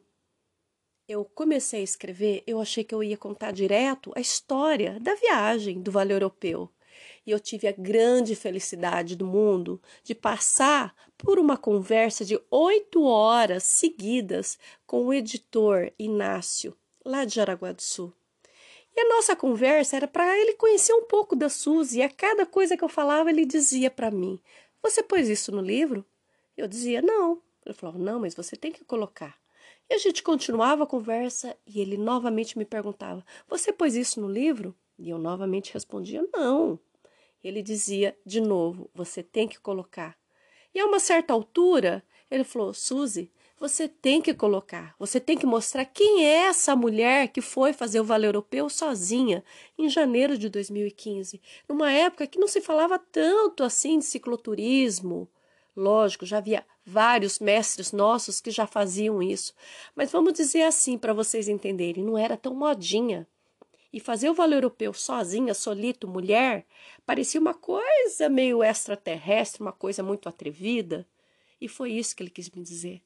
eu 1.09 1.25
comecei 1.25 1.81
a 1.81 1.83
escrever, 1.83 2.41
eu 2.47 2.61
achei 2.61 2.85
que 2.85 2.95
eu 2.95 3.03
ia 3.03 3.17
contar 3.17 3.51
direto 3.51 4.09
a 4.15 4.21
história 4.21 4.97
da 5.01 5.13
viagem 5.13 5.81
do 5.81 5.91
Vale 5.91 6.13
Europeu. 6.13 6.69
E 7.25 7.31
eu 7.31 7.37
tive 7.37 7.67
a 7.67 7.73
grande 7.73 8.33
felicidade 8.33 9.13
do 9.13 9.27
mundo 9.27 9.81
de 10.05 10.15
passar 10.15 10.95
por 11.17 11.37
uma 11.37 11.57
conversa 11.57 12.23
de 12.23 12.39
oito 12.49 13.03
horas 13.03 13.63
seguidas 13.63 14.57
com 14.87 15.05
o 15.05 15.13
editor 15.13 15.91
Inácio, 15.99 16.73
lá 17.03 17.25
de 17.25 17.35
Jaraguá 17.35 17.73
do 17.73 17.81
Sul. 17.81 18.13
E 18.95 19.01
a 19.01 19.09
nossa 19.09 19.35
conversa 19.35 19.97
era 19.97 20.07
para 20.07 20.37
ele 20.39 20.53
conhecer 20.53 20.93
um 20.93 21.03
pouco 21.03 21.35
da 21.35 21.49
Suzy, 21.49 21.99
e 21.99 22.03
a 22.03 22.09
cada 22.09 22.45
coisa 22.45 22.77
que 22.77 22.85
eu 22.85 22.89
falava 22.89 23.29
ele 23.29 23.45
dizia 23.45 23.91
para 23.91 24.09
mim: 24.09 24.39
Você 24.81 25.03
pôs 25.03 25.27
isso 25.27 25.51
no 25.51 25.61
livro? 25.61 26.05
Eu 26.55 26.69
dizia: 26.69 27.01
Não. 27.01 27.41
Ele 27.65 27.75
falou: 27.75 27.99
Não, 27.99 28.19
mas 28.19 28.33
você 28.33 28.55
tem 28.55 28.71
que 28.71 28.83
colocar. 28.83 29.40
E 29.91 29.93
a 29.93 29.97
gente 29.97 30.23
continuava 30.23 30.85
a 30.85 30.87
conversa 30.87 31.53
e 31.67 31.81
ele 31.81 31.97
novamente 31.97 32.57
me 32.57 32.63
perguntava: 32.63 33.25
Você 33.49 33.73
pôs 33.73 33.93
isso 33.93 34.21
no 34.21 34.29
livro? 34.29 34.73
E 34.97 35.09
eu 35.09 35.17
novamente 35.17 35.73
respondia: 35.73 36.25
Não. 36.31 36.79
Ele 37.43 37.61
dizia 37.61 38.17
de 38.25 38.39
novo: 38.39 38.89
Você 38.95 39.21
tem 39.21 39.49
que 39.49 39.59
colocar. 39.59 40.17
E 40.73 40.79
a 40.79 40.85
uma 40.85 40.97
certa 40.97 41.33
altura, 41.33 42.01
ele 42.31 42.45
falou: 42.45 42.73
Suzy, 42.73 43.29
você 43.59 43.85
tem 43.85 44.21
que 44.21 44.33
colocar, 44.33 44.95
você 44.97 45.19
tem 45.19 45.37
que 45.37 45.45
mostrar 45.45 45.83
quem 45.83 46.25
é 46.25 46.45
essa 46.45 46.73
mulher 46.73 47.27
que 47.27 47.41
foi 47.41 47.73
fazer 47.73 47.99
o 47.99 48.05
Vale 48.05 48.27
Europeu 48.27 48.69
sozinha 48.69 49.43
em 49.77 49.89
janeiro 49.89 50.37
de 50.37 50.47
2015, 50.47 51.41
numa 51.67 51.91
época 51.91 52.25
que 52.27 52.39
não 52.39 52.47
se 52.47 52.61
falava 52.61 52.97
tanto 52.97 53.61
assim 53.61 53.99
de 53.99 54.05
cicloturismo. 54.05 55.27
Lógico, 55.75 56.25
já 56.25 56.37
havia 56.37 56.65
vários 56.85 57.39
mestres 57.39 57.91
nossos 57.91 58.41
que 58.41 58.51
já 58.51 58.67
faziam 58.67 59.21
isso, 59.21 59.53
mas 59.95 60.11
vamos 60.11 60.33
dizer 60.33 60.63
assim 60.63 60.97
para 60.97 61.13
vocês 61.13 61.47
entenderem, 61.47 62.03
não 62.03 62.17
era 62.17 62.35
tão 62.35 62.53
modinha. 62.53 63.27
E 63.93 63.99
fazer 63.99 64.29
o 64.29 64.33
Vale 64.33 64.55
Europeu 64.55 64.93
sozinha, 64.93 65.53
solito, 65.53 66.07
mulher, 66.07 66.65
parecia 67.05 67.39
uma 67.39 67.53
coisa 67.53 68.29
meio 68.29 68.63
extraterrestre, 68.63 69.61
uma 69.61 69.73
coisa 69.73 70.01
muito 70.01 70.29
atrevida. 70.29 71.05
E 71.59 71.67
foi 71.67 71.91
isso 71.91 72.15
que 72.15 72.23
ele 72.23 72.29
quis 72.29 72.49
me 72.49 72.63
dizer. 72.63 73.01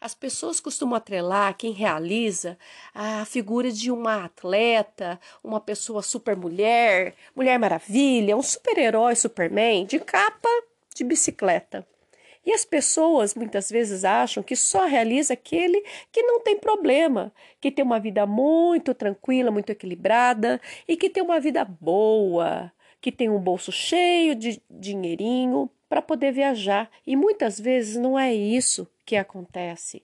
As 0.00 0.14
pessoas 0.14 0.60
costumam 0.60 0.96
atrelar 0.96 1.56
quem 1.56 1.72
realiza 1.72 2.58
a 2.94 3.24
figura 3.24 3.70
de 3.70 3.90
uma 3.90 4.24
atleta, 4.24 5.18
uma 5.42 5.60
pessoa 5.60 6.02
super 6.02 6.36
mulher, 6.36 7.14
mulher 7.34 7.58
maravilha, 7.58 8.36
um 8.36 8.42
super-herói, 8.42 9.14
superman, 9.14 9.86
de 9.86 9.98
capa 9.98 10.48
de 10.94 11.04
bicicleta. 11.04 11.86
E 12.46 12.52
as 12.52 12.64
pessoas 12.64 13.34
muitas 13.34 13.70
vezes 13.70 14.04
acham 14.04 14.42
que 14.42 14.54
só 14.54 14.84
realiza 14.84 15.32
aquele 15.32 15.82
que 16.12 16.22
não 16.22 16.40
tem 16.40 16.58
problema, 16.58 17.32
que 17.60 17.70
tem 17.70 17.84
uma 17.84 17.98
vida 17.98 18.26
muito 18.26 18.92
tranquila, 18.92 19.50
muito 19.50 19.70
equilibrada 19.70 20.60
e 20.86 20.96
que 20.96 21.08
tem 21.08 21.22
uma 21.22 21.40
vida 21.40 21.64
boa, 21.64 22.70
que 23.00 23.10
tem 23.10 23.30
um 23.30 23.40
bolso 23.40 23.72
cheio 23.72 24.34
de 24.34 24.60
dinheirinho 24.70 25.70
para 25.88 26.02
poder 26.02 26.32
viajar. 26.32 26.90
E 27.06 27.16
muitas 27.16 27.58
vezes 27.58 27.96
não 27.96 28.18
é 28.18 28.34
isso 28.34 28.86
que 29.06 29.16
acontece. 29.16 30.02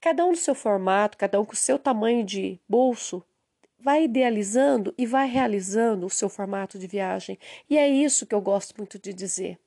Cada 0.00 0.24
um 0.24 0.30
no 0.30 0.36
seu 0.36 0.54
formato, 0.54 1.16
cada 1.16 1.40
um 1.40 1.44
com 1.44 1.54
o 1.54 1.56
seu 1.56 1.78
tamanho 1.78 2.22
de 2.22 2.60
bolso, 2.68 3.24
vai 3.78 4.04
idealizando 4.04 4.94
e 4.98 5.06
vai 5.06 5.28
realizando 5.28 6.06
o 6.06 6.10
seu 6.10 6.28
formato 6.28 6.78
de 6.78 6.86
viagem. 6.86 7.38
E 7.68 7.78
é 7.78 7.88
isso 7.88 8.26
que 8.26 8.34
eu 8.34 8.40
gosto 8.40 8.74
muito 8.76 8.98
de 8.98 9.12
dizer. 9.12 9.58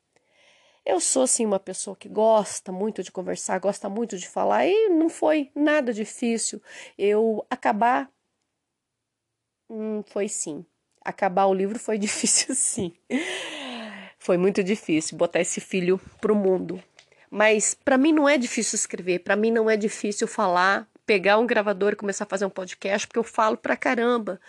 Eu 0.90 1.00
sou 1.00 1.22
assim 1.22 1.46
uma 1.46 1.60
pessoa 1.60 1.96
que 1.96 2.10
gosta 2.10 2.72
muito 2.72 3.04
de 3.04 3.12
conversar, 3.12 3.60
gosta 3.60 3.88
muito 3.88 4.18
de 4.18 4.28
falar 4.28 4.66
e 4.66 4.90
não 4.90 5.08
foi 5.08 5.52
nada 5.54 5.94
difícil 5.94 6.60
eu 6.98 7.46
acabar. 7.48 8.10
Hum, 9.70 10.02
foi 10.08 10.28
sim. 10.28 10.66
Acabar 11.06 11.46
o 11.46 11.54
livro 11.54 11.78
foi 11.78 11.96
difícil 12.00 12.56
sim. 12.56 12.92
Foi 14.18 14.36
muito 14.36 14.64
difícil 14.64 15.16
botar 15.16 15.40
esse 15.40 15.62
filho 15.62 16.02
pro 16.20 16.36
mundo. 16.36 16.84
Mas 17.30 17.76
para 17.76 17.96
mim 17.96 18.12
não 18.12 18.28
é 18.28 18.36
difícil 18.36 18.76
escrever, 18.76 19.20
para 19.20 19.36
mim 19.36 19.52
não 19.52 19.70
é 19.70 19.78
difícil 19.78 20.28
falar, 20.28 20.90
pegar 21.06 21.38
um 21.38 21.46
gravador 21.46 21.94
e 21.94 21.98
começar 21.98 22.24
a 22.24 22.28
fazer 22.28 22.46
um 22.46 22.50
podcast, 22.50 23.06
porque 23.06 23.20
eu 23.20 23.24
falo 23.24 23.56
pra 23.56 23.78
caramba. 23.78 24.42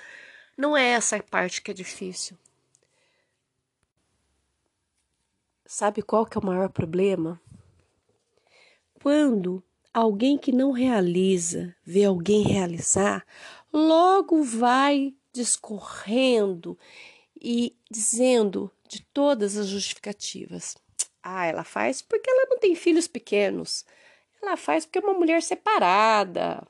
Não 0.56 0.74
é 0.74 0.92
essa 0.92 1.22
parte 1.22 1.60
que 1.60 1.70
é 1.70 1.74
difícil. 1.74 2.34
Sabe 5.72 6.02
qual 6.02 6.26
que 6.26 6.36
é 6.36 6.40
o 6.40 6.44
maior 6.44 6.68
problema? 6.68 7.40
Quando 9.00 9.62
alguém 9.94 10.36
que 10.36 10.50
não 10.50 10.72
realiza 10.72 11.72
vê 11.84 12.04
alguém 12.04 12.42
realizar, 12.42 13.24
logo 13.72 14.42
vai 14.42 15.14
discorrendo 15.32 16.76
e 17.40 17.72
dizendo 17.88 18.68
de 18.88 19.00
todas 19.14 19.56
as 19.56 19.68
justificativas. 19.68 20.76
Ah, 21.22 21.46
ela 21.46 21.62
faz 21.62 22.02
porque 22.02 22.28
ela 22.28 22.48
não 22.50 22.58
tem 22.58 22.74
filhos 22.74 23.06
pequenos. 23.06 23.84
Ela 24.42 24.56
faz 24.56 24.84
porque 24.84 24.98
é 24.98 25.02
uma 25.02 25.14
mulher 25.14 25.40
separada. 25.40 26.66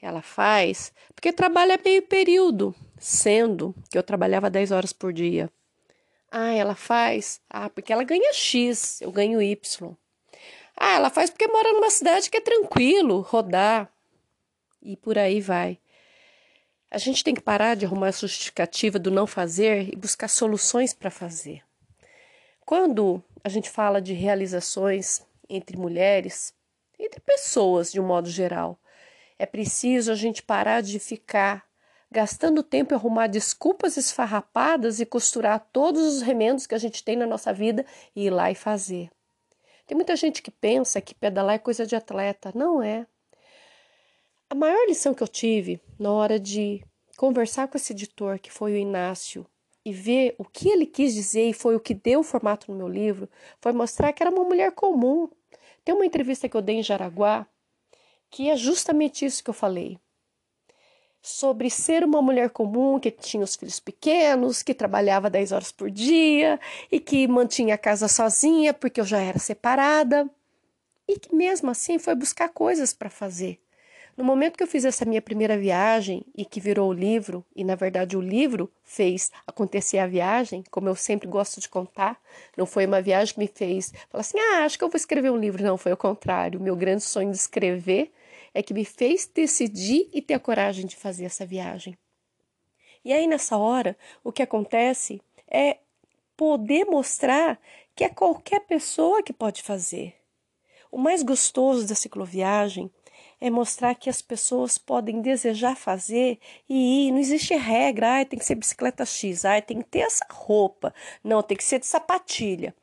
Ela 0.00 0.22
faz 0.22 0.92
porque 1.12 1.32
trabalha 1.32 1.76
meio 1.84 2.02
período, 2.02 2.72
sendo 3.00 3.74
que 3.90 3.98
eu 3.98 4.02
trabalhava 4.04 4.48
10 4.48 4.70
horas 4.70 4.92
por 4.92 5.12
dia. 5.12 5.50
Ah, 6.36 6.52
ela 6.52 6.74
faz. 6.74 7.40
Ah, 7.48 7.70
porque 7.70 7.92
ela 7.92 8.02
ganha 8.02 8.32
X, 8.32 9.00
eu 9.00 9.12
ganho 9.12 9.40
Y. 9.40 9.96
Ah, 10.76 10.96
ela 10.96 11.08
faz 11.08 11.30
porque 11.30 11.46
mora 11.46 11.72
numa 11.72 11.90
cidade 11.90 12.28
que 12.28 12.36
é 12.36 12.40
tranquilo 12.40 13.20
rodar. 13.20 13.88
E 14.82 14.96
por 14.96 15.16
aí 15.16 15.40
vai. 15.40 15.78
A 16.90 16.98
gente 16.98 17.22
tem 17.22 17.36
que 17.36 17.40
parar 17.40 17.76
de 17.76 17.86
arrumar 17.86 18.08
a 18.08 18.10
justificativa 18.10 18.98
do 18.98 19.12
não 19.12 19.28
fazer 19.28 19.92
e 19.92 19.94
buscar 19.94 20.26
soluções 20.26 20.92
para 20.92 21.08
fazer. 21.08 21.62
Quando 22.66 23.22
a 23.44 23.48
gente 23.48 23.70
fala 23.70 24.02
de 24.02 24.12
realizações 24.12 25.22
entre 25.48 25.76
mulheres, 25.76 26.52
entre 26.98 27.20
pessoas 27.20 27.92
de 27.92 28.00
um 28.00 28.06
modo 28.08 28.28
geral, 28.28 28.76
é 29.38 29.46
preciso 29.46 30.10
a 30.10 30.16
gente 30.16 30.42
parar 30.42 30.80
de 30.80 30.98
ficar 30.98 31.64
gastando 32.14 32.62
tempo 32.62 32.94
em 32.94 32.96
arrumar 32.96 33.26
desculpas 33.26 33.96
esfarrapadas 33.96 35.00
e 35.00 35.04
costurar 35.04 35.68
todos 35.72 36.00
os 36.00 36.22
remendos 36.22 36.64
que 36.64 36.74
a 36.74 36.78
gente 36.78 37.02
tem 37.02 37.16
na 37.16 37.26
nossa 37.26 37.52
vida 37.52 37.84
e 38.14 38.26
ir 38.26 38.30
lá 38.30 38.52
e 38.52 38.54
fazer. 38.54 39.10
Tem 39.84 39.96
muita 39.96 40.14
gente 40.14 40.40
que 40.40 40.50
pensa 40.52 41.00
que 41.00 41.12
pedalar 41.12 41.56
é 41.56 41.58
coisa 41.58 41.84
de 41.84 41.96
atleta. 41.96 42.52
Não 42.54 42.80
é. 42.80 43.04
A 44.48 44.54
maior 44.54 44.86
lição 44.86 45.12
que 45.12 45.24
eu 45.24 45.28
tive 45.28 45.80
na 45.98 46.12
hora 46.12 46.38
de 46.38 46.84
conversar 47.16 47.66
com 47.66 47.76
esse 47.76 47.92
editor, 47.92 48.38
que 48.38 48.52
foi 48.52 48.74
o 48.74 48.76
Inácio, 48.76 49.44
e 49.84 49.92
ver 49.92 50.36
o 50.38 50.44
que 50.44 50.68
ele 50.68 50.86
quis 50.86 51.12
dizer, 51.12 51.50
e 51.50 51.52
foi 51.52 51.74
o 51.74 51.80
que 51.80 51.94
deu 51.94 52.20
o 52.20 52.24
formato 52.24 52.70
no 52.70 52.78
meu 52.78 52.88
livro, 52.88 53.28
foi 53.60 53.72
mostrar 53.72 54.12
que 54.12 54.22
era 54.22 54.30
uma 54.30 54.44
mulher 54.44 54.70
comum. 54.70 55.28
Tem 55.84 55.92
uma 55.92 56.06
entrevista 56.06 56.48
que 56.48 56.56
eu 56.56 56.62
dei 56.62 56.76
em 56.76 56.82
Jaraguá, 56.82 57.44
que 58.30 58.48
é 58.48 58.56
justamente 58.56 59.26
isso 59.26 59.42
que 59.42 59.50
eu 59.50 59.54
falei. 59.54 59.98
Sobre 61.26 61.70
ser 61.70 62.04
uma 62.04 62.20
mulher 62.20 62.50
comum 62.50 63.00
que 63.00 63.10
tinha 63.10 63.42
os 63.42 63.56
filhos 63.56 63.80
pequenos, 63.80 64.62
que 64.62 64.74
trabalhava 64.74 65.30
10 65.30 65.52
horas 65.52 65.72
por 65.72 65.90
dia 65.90 66.60
e 66.92 67.00
que 67.00 67.26
mantinha 67.26 67.76
a 67.76 67.78
casa 67.78 68.08
sozinha 68.08 68.74
porque 68.74 69.00
eu 69.00 69.06
já 69.06 69.22
era 69.22 69.38
separada. 69.38 70.28
E 71.08 71.18
que 71.18 71.34
mesmo 71.34 71.70
assim 71.70 71.98
foi 71.98 72.14
buscar 72.14 72.50
coisas 72.50 72.92
para 72.92 73.08
fazer. 73.08 73.58
No 74.14 74.22
momento 74.22 74.58
que 74.58 74.62
eu 74.62 74.66
fiz 74.66 74.84
essa 74.84 75.06
minha 75.06 75.22
primeira 75.22 75.56
viagem 75.56 76.26
e 76.36 76.44
que 76.44 76.60
virou 76.60 76.90
o 76.90 76.92
livro, 76.92 77.42
e 77.56 77.64
na 77.64 77.74
verdade 77.74 78.18
o 78.18 78.20
livro 78.20 78.70
fez 78.82 79.32
acontecer 79.46 80.00
a 80.00 80.06
viagem, 80.06 80.62
como 80.70 80.90
eu 80.90 80.94
sempre 80.94 81.26
gosto 81.26 81.58
de 81.58 81.70
contar, 81.70 82.20
não 82.54 82.66
foi 82.66 82.84
uma 82.84 83.00
viagem 83.00 83.32
que 83.32 83.40
me 83.40 83.48
fez 83.48 83.94
falar 84.10 84.20
assim: 84.20 84.38
ah, 84.38 84.64
acho 84.66 84.76
que 84.76 84.84
eu 84.84 84.90
vou 84.90 84.96
escrever 84.98 85.30
um 85.30 85.38
livro. 85.38 85.64
Não, 85.64 85.78
foi 85.78 85.92
o 85.92 85.96
contrário. 85.96 86.60
Meu 86.60 86.76
grande 86.76 87.02
sonho 87.02 87.30
de 87.30 87.38
escrever 87.38 88.12
é 88.54 88.62
que 88.62 88.72
me 88.72 88.84
fez 88.84 89.26
decidir 89.26 90.08
e 90.12 90.22
ter 90.22 90.34
a 90.34 90.40
coragem 90.40 90.86
de 90.86 90.96
fazer 90.96 91.24
essa 91.24 91.44
viagem. 91.44 91.98
E 93.04 93.12
aí, 93.12 93.26
nessa 93.26 93.58
hora, 93.58 93.98
o 94.22 94.32
que 94.32 94.42
acontece 94.42 95.20
é 95.46 95.78
poder 96.36 96.86
mostrar 96.86 97.60
que 97.94 98.04
é 98.04 98.08
qualquer 98.08 98.60
pessoa 98.60 99.22
que 99.22 99.32
pode 99.32 99.62
fazer. 99.62 100.14
O 100.90 100.96
mais 100.96 101.22
gostoso 101.22 101.86
da 101.86 101.94
cicloviagem 101.94 102.90
é 103.40 103.50
mostrar 103.50 103.94
que 103.94 104.08
as 104.08 104.22
pessoas 104.22 104.78
podem 104.78 105.20
desejar 105.20 105.76
fazer 105.76 106.38
e 106.68 107.08
ir. 107.08 107.12
Não 107.12 107.18
existe 107.18 107.54
regra, 107.54 108.20
ah, 108.20 108.24
tem 108.24 108.38
que 108.38 108.44
ser 108.44 108.54
bicicleta 108.54 109.04
X, 109.04 109.44
ah, 109.44 109.60
tem 109.60 109.82
que 109.82 109.88
ter 109.88 110.00
essa 110.00 110.24
roupa, 110.30 110.94
não, 111.22 111.42
tem 111.42 111.56
que 111.56 111.64
ser 111.64 111.78
de 111.78 111.86
sapatilha. 111.86 112.74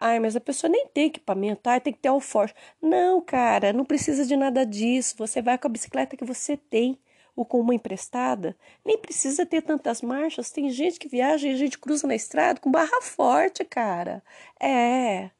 Ai, 0.00 0.20
mas 0.20 0.36
a 0.36 0.40
pessoa 0.40 0.70
nem 0.70 0.86
tem 0.86 1.06
equipamento, 1.06 1.68
ai, 1.68 1.80
tem 1.80 1.92
que 1.92 1.98
ter 1.98 2.08
alforje. 2.08 2.54
Não, 2.80 3.20
cara, 3.20 3.72
não 3.72 3.84
precisa 3.84 4.24
de 4.24 4.36
nada 4.36 4.64
disso. 4.64 5.14
Você 5.18 5.42
vai 5.42 5.58
com 5.58 5.66
a 5.66 5.70
bicicleta 5.70 6.16
que 6.16 6.24
você 6.24 6.56
tem 6.56 6.98
ou 7.34 7.44
com 7.44 7.60
uma 7.60 7.74
emprestada. 7.74 8.56
Nem 8.84 8.98
precisa 8.98 9.44
ter 9.46 9.62
tantas 9.62 10.00
marchas. 10.02 10.50
Tem 10.50 10.70
gente 10.70 10.98
que 10.98 11.08
viaja 11.08 11.48
e 11.48 11.52
a 11.52 11.56
gente 11.56 11.78
cruza 11.78 12.06
na 12.06 12.14
estrada 12.14 12.60
com 12.60 12.70
barra 12.70 13.00
forte, 13.02 13.64
cara. 13.64 14.22
É. 14.60 15.30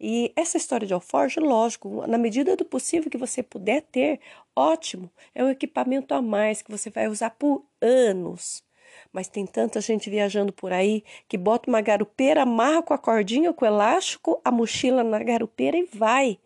E 0.00 0.32
essa 0.34 0.56
história 0.56 0.86
de 0.86 0.94
alforge, 0.94 1.38
lógico, 1.40 2.06
na 2.06 2.18
medida 2.18 2.56
do 2.56 2.64
possível 2.64 3.10
que 3.10 3.18
você 3.18 3.42
puder 3.42 3.82
ter, 3.82 4.20
ótimo, 4.56 5.10
é 5.34 5.44
um 5.44 5.50
equipamento 5.50 6.14
a 6.14 6.22
mais 6.22 6.62
que 6.62 6.70
você 6.70 6.90
vai 6.90 7.06
usar 7.08 7.30
por 7.30 7.64
anos. 7.80 8.64
Mas 9.12 9.28
tem 9.28 9.44
tanta 9.44 9.80
gente 9.80 10.08
viajando 10.08 10.52
por 10.52 10.72
aí 10.72 11.02
que 11.28 11.36
bota 11.36 11.68
uma 11.68 11.80
garupeira, 11.80 12.42
amarra 12.42 12.82
com 12.82 12.94
a 12.94 12.98
cordinha, 12.98 13.52
com 13.52 13.64
o 13.64 13.68
elástico, 13.68 14.40
a 14.44 14.50
mochila 14.50 15.02
na 15.02 15.22
garupeira 15.22 15.76
e 15.76 15.84
vai. 15.84 16.38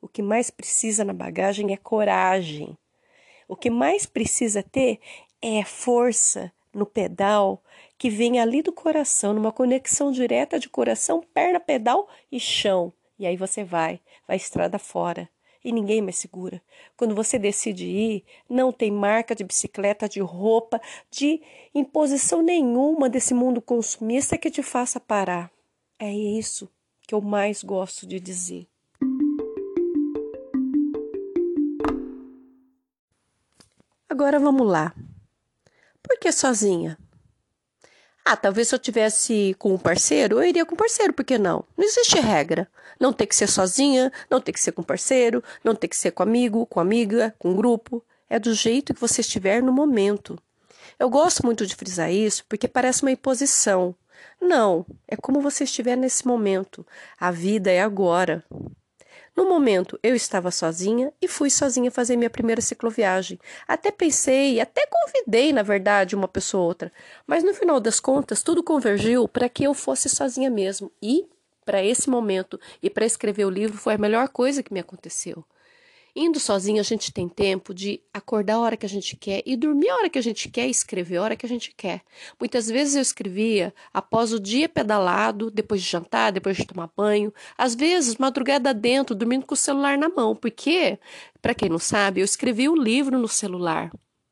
O 0.00 0.06
que 0.06 0.22
mais 0.22 0.50
precisa 0.50 1.04
na 1.04 1.12
bagagem 1.12 1.72
é 1.72 1.76
coragem. 1.76 2.76
O 3.48 3.56
que 3.56 3.70
mais 3.70 4.06
precisa 4.06 4.62
ter 4.62 5.00
é 5.42 5.64
força 5.64 6.52
no 6.72 6.86
pedal 6.86 7.62
que 7.98 8.08
vem 8.10 8.40
ali 8.40 8.62
do 8.62 8.72
coração, 8.72 9.32
numa 9.32 9.52
conexão 9.52 10.10
direta 10.10 10.58
de 10.58 10.68
coração, 10.68 11.24
perna, 11.32 11.58
pedal 11.58 12.08
e 12.30 12.38
chão. 12.38 12.92
E 13.18 13.26
aí 13.26 13.36
você 13.36 13.64
vai, 13.64 14.00
vai 14.26 14.36
estrada 14.36 14.78
fora 14.78 15.28
e 15.64 15.72
ninguém 15.72 16.02
mais 16.02 16.16
segura. 16.16 16.60
Quando 16.96 17.14
você 17.14 17.38
decide 17.38 17.86
ir, 17.86 18.24
não 18.48 18.70
tem 18.70 18.90
marca 18.90 19.34
de 19.34 19.42
bicicleta, 19.42 20.08
de 20.08 20.20
roupa, 20.20 20.80
de 21.10 21.40
imposição 21.74 22.42
nenhuma 22.42 23.08
desse 23.08 23.32
mundo 23.32 23.62
consumista 23.62 24.36
que 24.36 24.50
te 24.50 24.62
faça 24.62 25.00
parar. 25.00 25.50
É 25.98 26.12
isso 26.12 26.70
que 27.06 27.14
eu 27.14 27.20
mais 27.20 27.62
gosto 27.64 28.06
de 28.06 28.20
dizer. 28.20 28.66
Agora 34.08 34.38
vamos 34.38 34.66
lá. 34.66 34.94
Por 36.02 36.18
que 36.18 36.30
sozinha? 36.30 36.98
Ah, 38.26 38.36
talvez 38.36 38.68
se 38.68 38.74
eu 38.74 38.78
tivesse 38.78 39.54
com 39.58 39.74
um 39.74 39.78
parceiro, 39.78 40.38
eu 40.38 40.48
iria 40.48 40.64
com 40.64 40.74
parceiro, 40.74 41.12
por 41.12 41.24
que 41.24 41.36
não? 41.36 41.62
Não 41.76 41.84
existe 41.84 42.18
regra. 42.18 42.66
Não 42.98 43.12
tem 43.12 43.26
que 43.26 43.36
ser 43.36 43.48
sozinha, 43.48 44.10
não 44.30 44.40
tem 44.40 44.52
que 44.54 44.60
ser 44.60 44.72
com 44.72 44.82
parceiro, 44.82 45.44
não 45.62 45.74
tem 45.74 45.90
que 45.90 45.96
ser 45.96 46.12
com 46.12 46.22
amigo, 46.22 46.64
com 46.64 46.80
amiga, 46.80 47.34
com 47.38 47.54
grupo. 47.54 48.02
É 48.30 48.38
do 48.38 48.54
jeito 48.54 48.94
que 48.94 49.00
você 49.00 49.20
estiver 49.20 49.62
no 49.62 49.72
momento. 49.72 50.38
Eu 50.98 51.10
gosto 51.10 51.44
muito 51.44 51.66
de 51.66 51.76
frisar 51.76 52.10
isso 52.10 52.44
porque 52.48 52.66
parece 52.66 53.02
uma 53.02 53.10
imposição. 53.10 53.94
Não, 54.40 54.86
é 55.06 55.16
como 55.16 55.40
você 55.40 55.64
estiver 55.64 55.96
nesse 55.96 56.26
momento. 56.26 56.86
A 57.20 57.30
vida 57.30 57.70
é 57.70 57.82
agora. 57.82 58.42
No 59.36 59.48
momento, 59.48 59.98
eu 60.00 60.14
estava 60.14 60.50
sozinha 60.50 61.12
e 61.20 61.26
fui 61.26 61.50
sozinha 61.50 61.90
fazer 61.90 62.16
minha 62.16 62.30
primeira 62.30 62.60
cicloviagem. 62.60 63.38
Até 63.66 63.90
pensei, 63.90 64.60
até 64.60 64.86
convidei, 64.86 65.52
na 65.52 65.62
verdade, 65.62 66.14
uma 66.14 66.28
pessoa 66.28 66.62
ou 66.62 66.68
outra. 66.68 66.92
Mas 67.26 67.42
no 67.42 67.52
final 67.52 67.80
das 67.80 67.98
contas, 67.98 68.44
tudo 68.44 68.62
convergiu 68.62 69.26
para 69.26 69.48
que 69.48 69.64
eu 69.64 69.74
fosse 69.74 70.08
sozinha 70.08 70.50
mesmo. 70.50 70.90
E, 71.02 71.26
para 71.64 71.82
esse 71.82 72.08
momento 72.08 72.60
e 72.80 72.88
para 72.88 73.04
escrever 73.04 73.44
o 73.44 73.50
livro, 73.50 73.76
foi 73.76 73.94
a 73.94 73.98
melhor 73.98 74.28
coisa 74.28 74.62
que 74.62 74.72
me 74.72 74.80
aconteceu. 74.80 75.44
Indo 76.16 76.38
sozinho, 76.38 76.78
a 76.78 76.84
gente 76.84 77.12
tem 77.12 77.28
tempo 77.28 77.74
de 77.74 78.00
acordar 78.12 78.54
a 78.54 78.60
hora 78.60 78.76
que 78.76 78.86
a 78.86 78.88
gente 78.88 79.16
quer 79.16 79.42
e 79.44 79.56
dormir 79.56 79.88
a 79.88 79.96
hora 79.96 80.08
que 80.08 80.18
a 80.18 80.22
gente 80.22 80.48
quer 80.48 80.68
escrever 80.68 81.16
a 81.16 81.22
hora 81.22 81.36
que 81.36 81.44
a 81.44 81.48
gente 81.48 81.74
quer. 81.76 82.02
Muitas 82.38 82.68
vezes 82.68 82.94
eu 82.94 83.02
escrevia 83.02 83.74
após 83.92 84.32
o 84.32 84.38
dia 84.38 84.68
pedalado, 84.68 85.50
depois 85.50 85.82
de 85.82 85.90
jantar, 85.90 86.30
depois 86.30 86.56
de 86.56 86.66
tomar 86.66 86.88
banho, 86.96 87.34
às 87.58 87.74
vezes 87.74 88.16
madrugada 88.16 88.72
dentro, 88.72 89.12
dormindo 89.12 89.44
com 89.44 89.54
o 89.54 89.56
celular 89.56 89.98
na 89.98 90.08
mão, 90.08 90.36
porque, 90.36 91.00
para 91.42 91.52
quem 91.52 91.68
não 91.68 91.80
sabe, 91.80 92.20
eu 92.20 92.24
escrevi 92.24 92.68
o 92.68 92.74
um 92.74 92.76
livro 92.76 93.18
no 93.18 93.26
celular. 93.26 93.90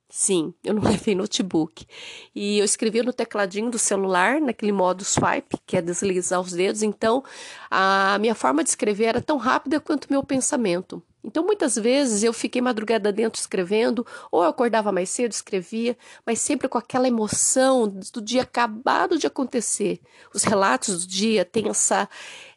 Sim, 0.09 0.55
eu 0.63 0.75
não 0.75 0.83
levei 0.89 1.17
notebook. 1.17 1.85
E 2.33 2.59
eu 2.59 2.65
escrevia 2.65 3.03
no 3.03 3.13
tecladinho 3.13 3.71
do 3.71 3.79
celular, 3.79 4.41
naquele 4.41 4.71
modo 4.71 5.05
swipe, 5.05 5.57
que 5.67 5.77
é 5.77 5.83
deslizar 5.83 6.41
os 6.41 6.53
dedos. 6.53 6.83
Então, 6.85 7.25
a 7.69 8.19
minha 8.21 8.37
forma 8.37 8.63
de 8.63 8.69
escrever 8.69 9.07
era 9.07 9.21
tão 9.21 9.37
rápida 9.37 9.81
quanto 9.81 10.07
meu 10.11 10.23
pensamento. 10.23 11.03
Então, 11.25 11.45
muitas 11.45 11.77
vezes 11.77 12.23
eu 12.23 12.33
fiquei 12.33 12.61
madrugada 12.61 13.13
dentro 13.13 13.41
escrevendo, 13.41 14.05
ou 14.31 14.43
eu 14.43 14.49
acordava 14.49 14.91
mais 14.91 15.09
cedo, 15.09 15.31
escrevia, 15.31 15.97
mas 16.27 16.41
sempre 16.41 16.69
com 16.69 16.77
aquela 16.77 17.07
emoção 17.07 17.87
do 17.89 18.21
dia 18.21 18.43
acabado 18.43 19.17
de 19.17 19.27
acontecer. 19.27 20.01
Os 20.35 20.43
relatos 20.43 21.05
do 21.05 21.09
dia 21.09 21.45
têm 21.45 21.69
essa, 21.69 22.09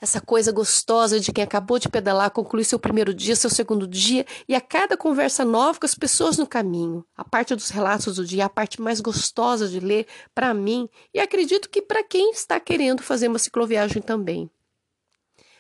essa 0.01 0.19
coisa 0.19 0.51
gostosa 0.51 1.19
de 1.19 1.32
quem 1.32 1.43
acabou 1.43 1.78
de 1.78 1.89
pedalar, 1.89 2.32
concluir 2.32 2.65
seu 2.65 2.80
primeiro 2.80 3.13
dia, 3.13 3.36
seu 3.36 3.49
segundo 3.49 3.88
dia, 3.88 4.25
e 4.47 4.56
a 4.56 4.62
cada 4.62 4.97
conversa 4.97 5.45
nova 5.45 5.80
com 5.80 5.86
as 5.86 5.95
pessoas 5.95 6.38
no 6.38 6.47
caminho. 6.47 7.06
A 7.15 7.23
parte 7.23 7.56
dos 7.56 7.69
relatos 7.69 8.15
do 8.15 8.25
dia 8.25 8.43
é 8.43 8.45
a 8.45 8.49
parte 8.49 8.82
mais 8.82 8.99
gostosa 8.99 9.67
de 9.67 9.80
ler 9.80 10.08
para 10.34 10.54
mim, 10.54 10.89
e 11.13 11.19
acredito 11.19 11.69
que 11.69 11.82
para 11.82 12.04
quem 12.04 12.32
está 12.32 12.60
querendo 12.60 13.04
fazer 13.04 13.28
uma 13.28 13.39
cicloviagem 13.39 14.01
também. 14.01 14.49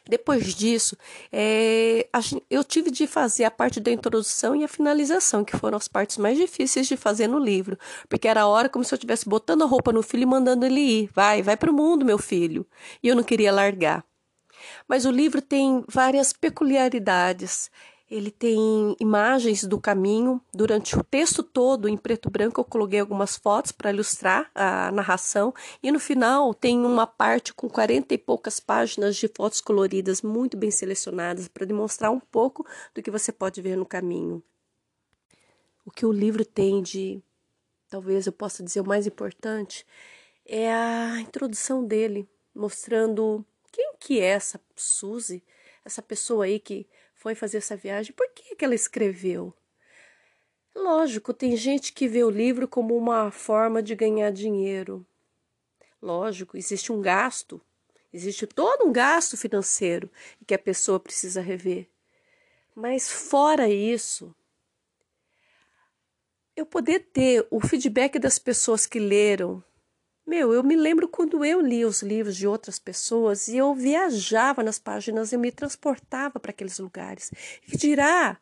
Depois 0.07 0.53
disso, 0.53 0.95
é, 1.31 2.07
eu 2.49 2.63
tive 2.63 2.91
de 2.91 3.07
fazer 3.07 3.43
a 3.43 3.51
parte 3.51 3.79
da 3.79 3.91
introdução 3.91 4.55
e 4.55 4.63
a 4.63 4.67
finalização, 4.67 5.43
que 5.43 5.57
foram 5.57 5.77
as 5.77 5.87
partes 5.87 6.17
mais 6.17 6.37
difíceis 6.37 6.87
de 6.87 6.95
fazer 6.95 7.27
no 7.27 7.39
livro, 7.39 7.77
porque 8.07 8.27
era 8.27 8.41
a 8.41 8.47
hora 8.47 8.69
como 8.69 8.85
se 8.85 8.93
eu 8.93 8.97
estivesse 8.97 9.27
botando 9.27 9.63
a 9.63 9.65
roupa 9.65 9.91
no 9.91 10.03
filho 10.03 10.23
e 10.23 10.27
mandando 10.27 10.65
ele 10.65 10.79
ir. 10.79 11.09
Vai, 11.13 11.41
vai 11.41 11.57
para 11.57 11.71
o 11.71 11.73
mundo, 11.73 12.05
meu 12.05 12.19
filho. 12.19 12.67
E 13.01 13.07
eu 13.07 13.15
não 13.15 13.23
queria 13.23 13.51
largar. 13.51 14.05
Mas 14.87 15.05
o 15.05 15.11
livro 15.11 15.41
tem 15.41 15.83
várias 15.87 16.31
peculiaridades. 16.33 17.71
Ele 18.09 18.29
tem 18.29 18.95
imagens 18.99 19.63
do 19.63 19.79
caminho. 19.81 20.39
Durante 20.53 20.95
o 20.95 21.03
texto 21.03 21.41
todo, 21.41 21.89
em 21.89 21.97
preto 21.97 22.29
e 22.29 22.31
branco, 22.31 22.61
eu 22.61 22.65
coloquei 22.65 22.99
algumas 22.99 23.35
fotos 23.35 23.71
para 23.71 23.91
ilustrar 23.91 24.51
a 24.53 24.91
narração. 24.91 25.53
E 25.81 25.91
no 25.91 25.99
final 25.99 26.53
tem 26.53 26.79
uma 26.79 27.07
parte 27.07 27.53
com 27.53 27.67
40 27.67 28.13
e 28.13 28.17
poucas 28.17 28.59
páginas 28.59 29.15
de 29.15 29.27
fotos 29.27 29.59
coloridas, 29.59 30.21
muito 30.21 30.55
bem 30.55 30.69
selecionadas, 30.69 31.47
para 31.47 31.65
demonstrar 31.65 32.11
um 32.11 32.19
pouco 32.19 32.65
do 32.93 33.01
que 33.01 33.09
você 33.09 33.31
pode 33.31 33.59
ver 33.59 33.75
no 33.75 33.85
caminho. 33.85 34.43
O 35.83 35.89
que 35.89 36.05
o 36.05 36.11
livro 36.11 36.45
tem 36.45 36.83
de, 36.83 37.21
talvez 37.89 38.27
eu 38.27 38.33
possa 38.33 38.63
dizer 38.63 38.81
o 38.81 38.87
mais 38.87 39.07
importante, 39.07 39.85
é 40.45 40.71
a 40.71 41.19
introdução 41.19 41.83
dele, 41.83 42.29
mostrando 42.53 43.43
quem 43.71 43.93
que 43.99 44.19
é 44.19 44.25
essa 44.25 44.61
Suzy, 44.75 45.43
essa 45.83 46.01
pessoa 46.01 46.45
aí 46.45 46.59
que 46.59 46.87
foi 47.25 47.33
fazer 47.33 47.57
essa 47.57 47.75
viagem, 47.75 48.13
por 48.13 48.29
que, 48.35 48.55
que 48.55 48.63
ela 48.63 48.75
escreveu? 48.75 49.51
Lógico, 50.75 51.33
tem 51.33 51.57
gente 51.57 51.91
que 51.91 52.07
vê 52.07 52.23
o 52.23 52.29
livro 52.29 52.67
como 52.67 52.95
uma 52.95 53.31
forma 53.31 53.81
de 53.81 53.95
ganhar 53.95 54.31
dinheiro. 54.31 55.03
Lógico, 55.99 56.55
existe 56.55 56.91
um 56.91 57.01
gasto, 57.01 57.59
existe 58.13 58.45
todo 58.45 58.87
um 58.87 58.93
gasto 58.93 59.35
financeiro 59.35 60.07
que 60.45 60.53
a 60.53 60.59
pessoa 60.59 60.99
precisa 60.99 61.41
rever. 61.41 61.89
Mas 62.75 63.11
fora 63.11 63.67
isso, 63.67 64.31
eu 66.55 66.63
poder 66.63 67.07
ter 67.11 67.47
o 67.49 67.59
feedback 67.59 68.19
das 68.19 68.37
pessoas 68.37 68.85
que 68.85 68.99
leram, 68.99 69.63
meu, 70.25 70.53
eu 70.53 70.63
me 70.63 70.75
lembro 70.75 71.07
quando 71.07 71.45
eu 71.45 71.61
li 71.61 71.85
os 71.85 72.01
livros 72.01 72.35
de 72.35 72.47
outras 72.47 72.79
pessoas 72.79 73.47
e 73.47 73.57
eu 73.57 73.73
viajava 73.75 74.63
nas 74.63 74.79
páginas, 74.79 75.31
eu 75.31 75.39
me 75.39 75.51
transportava 75.51 76.39
para 76.39 76.49
aqueles 76.51 76.79
lugares. 76.79 77.31
E 77.71 77.77
dirá, 77.77 78.37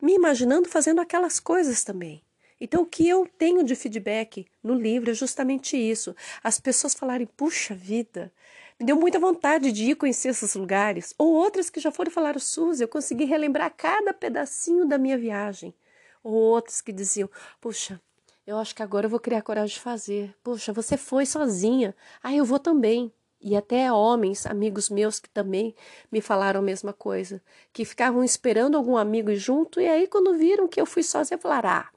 me 0.00 0.14
imaginando 0.14 0.68
fazendo 0.68 1.00
aquelas 1.00 1.40
coisas 1.40 1.82
também. 1.84 2.22
Então, 2.60 2.82
o 2.82 2.86
que 2.86 3.08
eu 3.08 3.26
tenho 3.38 3.64
de 3.64 3.74
feedback 3.74 4.46
no 4.62 4.74
livro 4.74 5.10
é 5.10 5.14
justamente 5.14 5.76
isso. 5.76 6.14
As 6.44 6.60
pessoas 6.60 6.94
falarem, 6.94 7.26
puxa 7.26 7.74
vida, 7.74 8.32
me 8.78 8.86
deu 8.86 8.94
muita 8.94 9.18
vontade 9.18 9.72
de 9.72 9.90
ir 9.90 9.96
conhecer 9.96 10.28
esses 10.28 10.54
lugares. 10.54 11.14
Ou 11.18 11.32
outras 11.32 11.70
que 11.70 11.80
já 11.80 11.90
foram 11.90 12.10
falar, 12.10 12.38
Suzy, 12.38 12.84
eu 12.84 12.88
consegui 12.88 13.24
relembrar 13.24 13.74
cada 13.76 14.12
pedacinho 14.12 14.86
da 14.86 14.98
minha 14.98 15.18
viagem. 15.18 15.74
Ou 16.22 16.34
outras 16.34 16.80
que 16.80 16.92
diziam, 16.92 17.28
puxa, 17.60 18.00
eu 18.46 18.58
acho 18.58 18.74
que 18.74 18.82
agora 18.82 19.06
eu 19.06 19.10
vou 19.10 19.20
criar 19.20 19.42
coragem 19.42 19.74
de 19.74 19.80
fazer. 19.80 20.34
Poxa, 20.42 20.72
você 20.72 20.96
foi 20.96 21.24
sozinha. 21.24 21.94
Ah, 22.22 22.34
eu 22.34 22.44
vou 22.44 22.58
também. 22.58 23.12
E 23.40 23.56
até 23.56 23.92
homens, 23.92 24.46
amigos 24.46 24.88
meus 24.88 25.18
que 25.18 25.28
também 25.28 25.74
me 26.10 26.20
falaram 26.20 26.60
a 26.60 26.62
mesma 26.62 26.92
coisa, 26.92 27.42
que 27.72 27.84
ficavam 27.84 28.22
esperando 28.22 28.76
algum 28.76 28.96
amigo 28.96 29.34
junto 29.34 29.80
e 29.80 29.88
aí 29.88 30.06
quando 30.06 30.38
viram 30.38 30.68
que 30.68 30.80
eu 30.80 30.86
fui 30.86 31.02
sozinha, 31.02 31.36
falaram: 31.38 31.70
"Ah, 31.70 31.90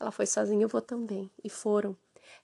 ela 0.00 0.10
foi 0.10 0.24
sozinha, 0.24 0.64
eu 0.64 0.68
vou 0.68 0.80
também". 0.80 1.30
E 1.44 1.50
foram. 1.50 1.94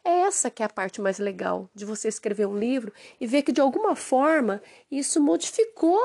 É 0.04 0.10
essa 0.20 0.50
que 0.50 0.62
é 0.62 0.66
a 0.66 0.68
parte 0.68 1.00
mais 1.00 1.18
legal 1.18 1.70
de 1.74 1.86
você 1.86 2.08
escrever 2.08 2.46
um 2.46 2.58
livro 2.58 2.92
e 3.18 3.26
ver 3.26 3.42
que 3.42 3.52
de 3.52 3.62
alguma 3.62 3.96
forma 3.96 4.62
isso 4.90 5.22
modificou 5.22 5.98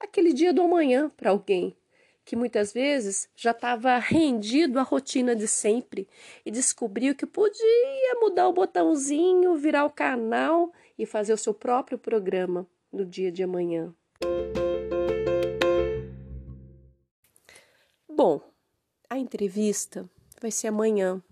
aquele 0.00 0.32
dia 0.32 0.54
do 0.54 0.62
amanhã 0.62 1.10
para 1.16 1.30
alguém 1.30 1.76
que 2.28 2.36
muitas 2.36 2.74
vezes 2.74 3.26
já 3.34 3.52
estava 3.52 3.96
rendido 3.96 4.78
à 4.78 4.82
rotina 4.82 5.34
de 5.34 5.48
sempre 5.48 6.06
e 6.44 6.50
descobriu 6.50 7.14
que 7.14 7.24
podia 7.24 8.14
mudar 8.20 8.46
o 8.48 8.52
botãozinho, 8.52 9.56
virar 9.56 9.86
o 9.86 9.90
canal 9.90 10.70
e 10.98 11.06
fazer 11.06 11.32
o 11.32 11.38
seu 11.38 11.54
próprio 11.54 11.96
programa 11.98 12.66
no 12.92 13.06
dia 13.06 13.32
de 13.32 13.42
amanhã. 13.42 13.94
Bom, 18.06 18.42
a 19.08 19.16
entrevista 19.16 20.06
vai 20.38 20.50
ser 20.50 20.66
amanhã. 20.66 21.22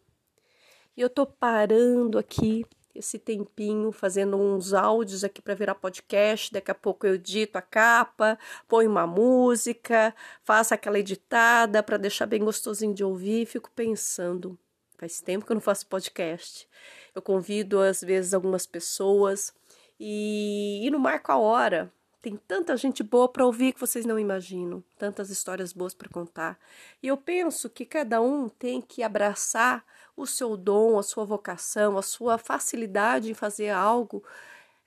E 0.97 1.03
eu 1.03 1.11
tô 1.11 1.27
parando 1.27 2.19
aqui 2.19 2.65
esse 2.99 3.19
tempinho 3.19 3.93
fazendo 3.93 4.37
uns 4.37 4.73
áudios 4.73 5.25
aqui 5.25 5.41
para 5.43 5.55
virar 5.55 5.75
podcast. 5.75 6.53
Daqui 6.53 6.71
a 6.71 6.75
pouco 6.75 7.07
eu 7.07 7.15
edito 7.15 7.59
a 7.59 7.63
capa, 7.63 8.39
ponho 8.69 8.91
uma 8.91 9.07
música, 9.07 10.15
faço 10.43 10.75
aquela 10.75 10.99
editada 10.99 11.83
para 11.83 11.97
deixar 11.97 12.27
bem 12.27 12.45
gostosinho 12.45 12.95
de 12.95 13.05
ouvir. 13.05 13.47
Fico 13.47 13.71
pensando: 13.71 14.59
Faz 14.99 15.21
tempo 15.21 15.45
que 15.45 15.53
eu 15.53 15.57
não 15.57 15.61
faço 15.61 15.87
podcast. 15.87 16.67
Eu 17.15 17.21
convido, 17.21 17.81
às 17.81 18.01
vezes, 18.01 18.33
algumas 18.33 18.67
pessoas 18.67 19.53
e, 20.01 20.87
e 20.87 20.91
não 20.91 20.99
marco 20.99 21.31
a 21.31 21.37
hora. 21.37 21.93
Tem 22.23 22.37
tanta 22.37 22.77
gente 22.77 23.03
boa 23.03 23.29
para 23.29 23.47
ouvir 23.47 23.73
que 23.73 23.81
vocês 23.81 24.05
não 24.05 24.19
imaginam, 24.19 24.83
tantas 24.99 25.31
histórias 25.31 25.73
boas 25.73 25.95
para 25.95 26.09
contar. 26.09 26.59
E 27.03 27.09
eu 27.09 27.17
penso 27.17 27.71
que 27.71 27.85
cada 27.85 28.21
um 28.21 28.49
tem 28.49 28.81
que 28.81 29.03
abraçar 29.03 29.85
o 30.17 30.27
seu 30.27 30.57
dom, 30.57 30.99
a 30.99 31.03
sua 31.03 31.25
vocação, 31.25 31.99
a 31.99 32.03
sua 32.03 32.39
facilidade 32.39 33.31
em 33.31 33.35
fazer 33.35 33.71
algo. 33.71 34.25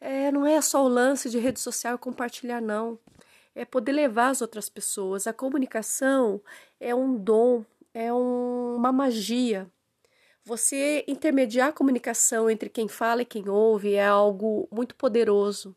É, 0.01 0.31
não 0.31 0.45
é 0.45 0.61
só 0.61 0.83
o 0.83 0.87
lance 0.87 1.29
de 1.29 1.39
rede 1.39 1.59
social 1.59 1.95
e 1.95 1.97
compartilhar, 1.99 2.61
não. 2.61 2.97
É 3.55 3.65
poder 3.65 3.91
levar 3.91 4.29
as 4.29 4.41
outras 4.41 4.69
pessoas. 4.69 5.27
A 5.27 5.33
comunicação 5.33 6.41
é 6.79 6.95
um 6.95 7.15
dom, 7.15 7.65
é 7.93 8.13
um, 8.13 8.75
uma 8.75 8.91
magia. 8.91 9.69
Você 10.43 11.03
intermediar 11.07 11.69
a 11.69 11.73
comunicação 11.73 12.49
entre 12.49 12.69
quem 12.69 12.87
fala 12.87 13.21
e 13.21 13.25
quem 13.25 13.49
ouve 13.49 13.93
é 13.93 14.05
algo 14.05 14.67
muito 14.71 14.95
poderoso. 14.95 15.75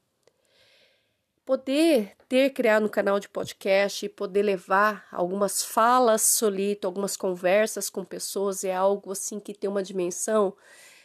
Poder 1.44 2.12
ter 2.28 2.50
criado 2.50 2.86
um 2.86 2.88
canal 2.88 3.18
de 3.18 3.28
podcast 3.28 4.06
e 4.06 4.08
poder 4.08 4.42
levar 4.42 5.08
algumas 5.10 5.64
falas 5.64 6.22
solito, 6.22 6.86
algumas 6.86 7.16
conversas 7.16 7.90
com 7.90 8.04
pessoas 8.04 8.62
é 8.62 8.72
algo 8.72 9.10
assim 9.10 9.40
que 9.40 9.52
tem 9.52 9.68
uma 9.68 9.82
dimensão. 9.82 10.56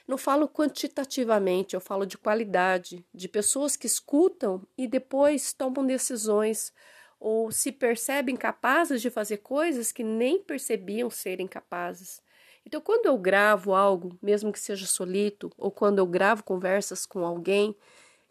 Não 0.08 0.16
falo 0.16 0.48
quantitativamente, 0.48 1.74
eu 1.74 1.82
falo 1.82 2.06
de 2.06 2.20
qualidade, 2.20 3.04
de 3.12 3.28
pessoas 3.28 3.76
que 3.76 3.88
escutam 3.88 4.62
e 4.78 4.88
depois 4.88 5.54
tomam 5.54 5.84
decisões 5.84 6.72
ou 7.20 7.52
se 7.52 7.72
percebem 7.72 8.36
capazes 8.36 9.02
de 9.02 9.10
fazer 9.10 9.38
coisas 9.38 9.92
que 9.92 10.04
nem 10.04 10.40
percebiam 10.40 11.10
serem 11.10 11.48
capazes. 11.48 12.22
Então, 12.64 12.80
quando 12.80 13.08
eu 13.08 13.18
gravo 13.18 13.74
algo, 13.74 14.16
mesmo 14.22 14.52
que 14.52 14.60
seja 14.60 14.86
solito, 14.86 15.52
ou 15.58 15.72
quando 15.72 15.98
eu 15.98 16.06
gravo 16.06 16.44
conversas 16.44 17.08
com 17.08 17.26
alguém, 17.26 17.76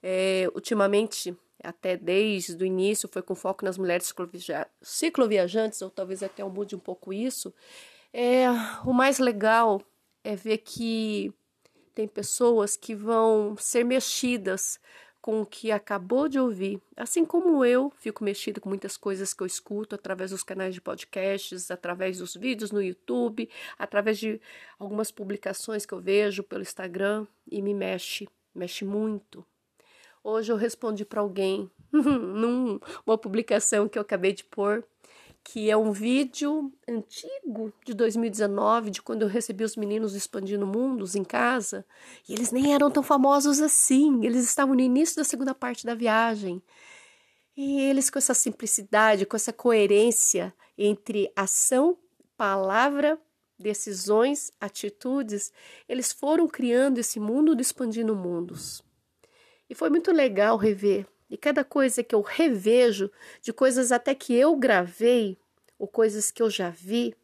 é, 0.02 0.46
ultimamente, 0.54 1.36
até 1.62 1.96
desde 1.96 2.62
o 2.62 2.66
início, 2.66 3.08
foi 3.08 3.22
com 3.22 3.34
foco 3.34 3.64
nas 3.64 3.78
mulheres 3.78 4.12
cicloviajantes, 4.82 5.82
ou 5.82 5.90
talvez 5.90 6.22
até 6.22 6.42
eu 6.42 6.50
mude 6.50 6.76
um 6.76 6.80
pouco 6.80 7.12
isso. 7.12 7.52
É, 8.12 8.46
o 8.84 8.92
mais 8.92 9.18
legal 9.18 9.82
é 10.24 10.34
ver 10.34 10.58
que 10.58 11.32
tem 11.94 12.06
pessoas 12.06 12.76
que 12.76 12.94
vão 12.94 13.56
ser 13.58 13.84
mexidas 13.84 14.78
com 15.26 15.40
o 15.40 15.46
que 15.46 15.72
acabou 15.72 16.28
de 16.28 16.38
ouvir. 16.38 16.80
Assim 16.96 17.24
como 17.24 17.64
eu 17.64 17.90
fico 17.98 18.22
mexida 18.22 18.60
com 18.60 18.68
muitas 18.68 18.96
coisas 18.96 19.34
que 19.34 19.42
eu 19.42 19.46
escuto 19.46 19.96
através 19.96 20.30
dos 20.30 20.44
canais 20.44 20.72
de 20.72 20.80
podcasts, 20.80 21.68
através 21.68 22.18
dos 22.18 22.34
vídeos 22.36 22.70
no 22.70 22.80
YouTube, 22.80 23.50
através 23.76 24.18
de 24.18 24.40
algumas 24.78 25.10
publicações 25.10 25.84
que 25.84 25.92
eu 25.92 26.00
vejo 26.00 26.44
pelo 26.44 26.62
Instagram 26.62 27.26
e 27.50 27.60
me 27.60 27.74
mexe, 27.74 28.28
mexe 28.54 28.84
muito. 28.84 29.44
Hoje 30.28 30.50
eu 30.50 30.56
respondi 30.56 31.04
para 31.04 31.20
alguém 31.20 31.70
numa 31.92 33.16
publicação 33.16 33.88
que 33.88 33.96
eu 33.96 34.02
acabei 34.02 34.32
de 34.32 34.42
pôr 34.42 34.84
que 35.44 35.70
é 35.70 35.76
um 35.76 35.92
vídeo 35.92 36.72
antigo 36.88 37.72
de 37.84 37.94
2019, 37.94 38.90
de 38.90 39.00
quando 39.00 39.22
eu 39.22 39.28
recebi 39.28 39.62
os 39.62 39.76
meninos 39.76 40.16
expandindo 40.16 40.66
mundos 40.66 41.14
em 41.14 41.22
casa, 41.22 41.86
e 42.28 42.32
eles 42.32 42.50
nem 42.50 42.74
eram 42.74 42.90
tão 42.90 43.04
famosos 43.04 43.60
assim, 43.60 44.24
eles 44.26 44.44
estavam 44.44 44.74
no 44.74 44.80
início 44.80 45.14
da 45.14 45.22
segunda 45.22 45.54
parte 45.54 45.86
da 45.86 45.94
viagem. 45.94 46.60
E 47.56 47.80
eles 47.82 48.10
com 48.10 48.18
essa 48.18 48.34
simplicidade, 48.34 49.26
com 49.26 49.36
essa 49.36 49.52
coerência 49.52 50.52
entre 50.76 51.30
ação, 51.36 51.96
palavra, 52.36 53.16
decisões, 53.56 54.50
atitudes, 54.60 55.52
eles 55.88 56.10
foram 56.10 56.48
criando 56.48 56.98
esse 56.98 57.20
mundo 57.20 57.54
do 57.54 57.62
expandindo 57.62 58.16
mundos. 58.16 58.84
E 59.68 59.74
foi 59.74 59.90
muito 59.90 60.12
legal 60.12 60.56
rever 60.56 61.06
e 61.28 61.36
cada 61.36 61.64
coisa 61.64 62.02
que 62.02 62.14
eu 62.14 62.20
revejo, 62.20 63.10
de 63.42 63.52
coisas 63.52 63.90
até 63.90 64.14
que 64.14 64.34
eu 64.34 64.56
gravei, 64.56 65.36
ou 65.78 65.86
coisas 65.86 66.30
que 66.30 66.42
eu 66.42 66.48
já 66.48 66.70
vi, 66.70 67.14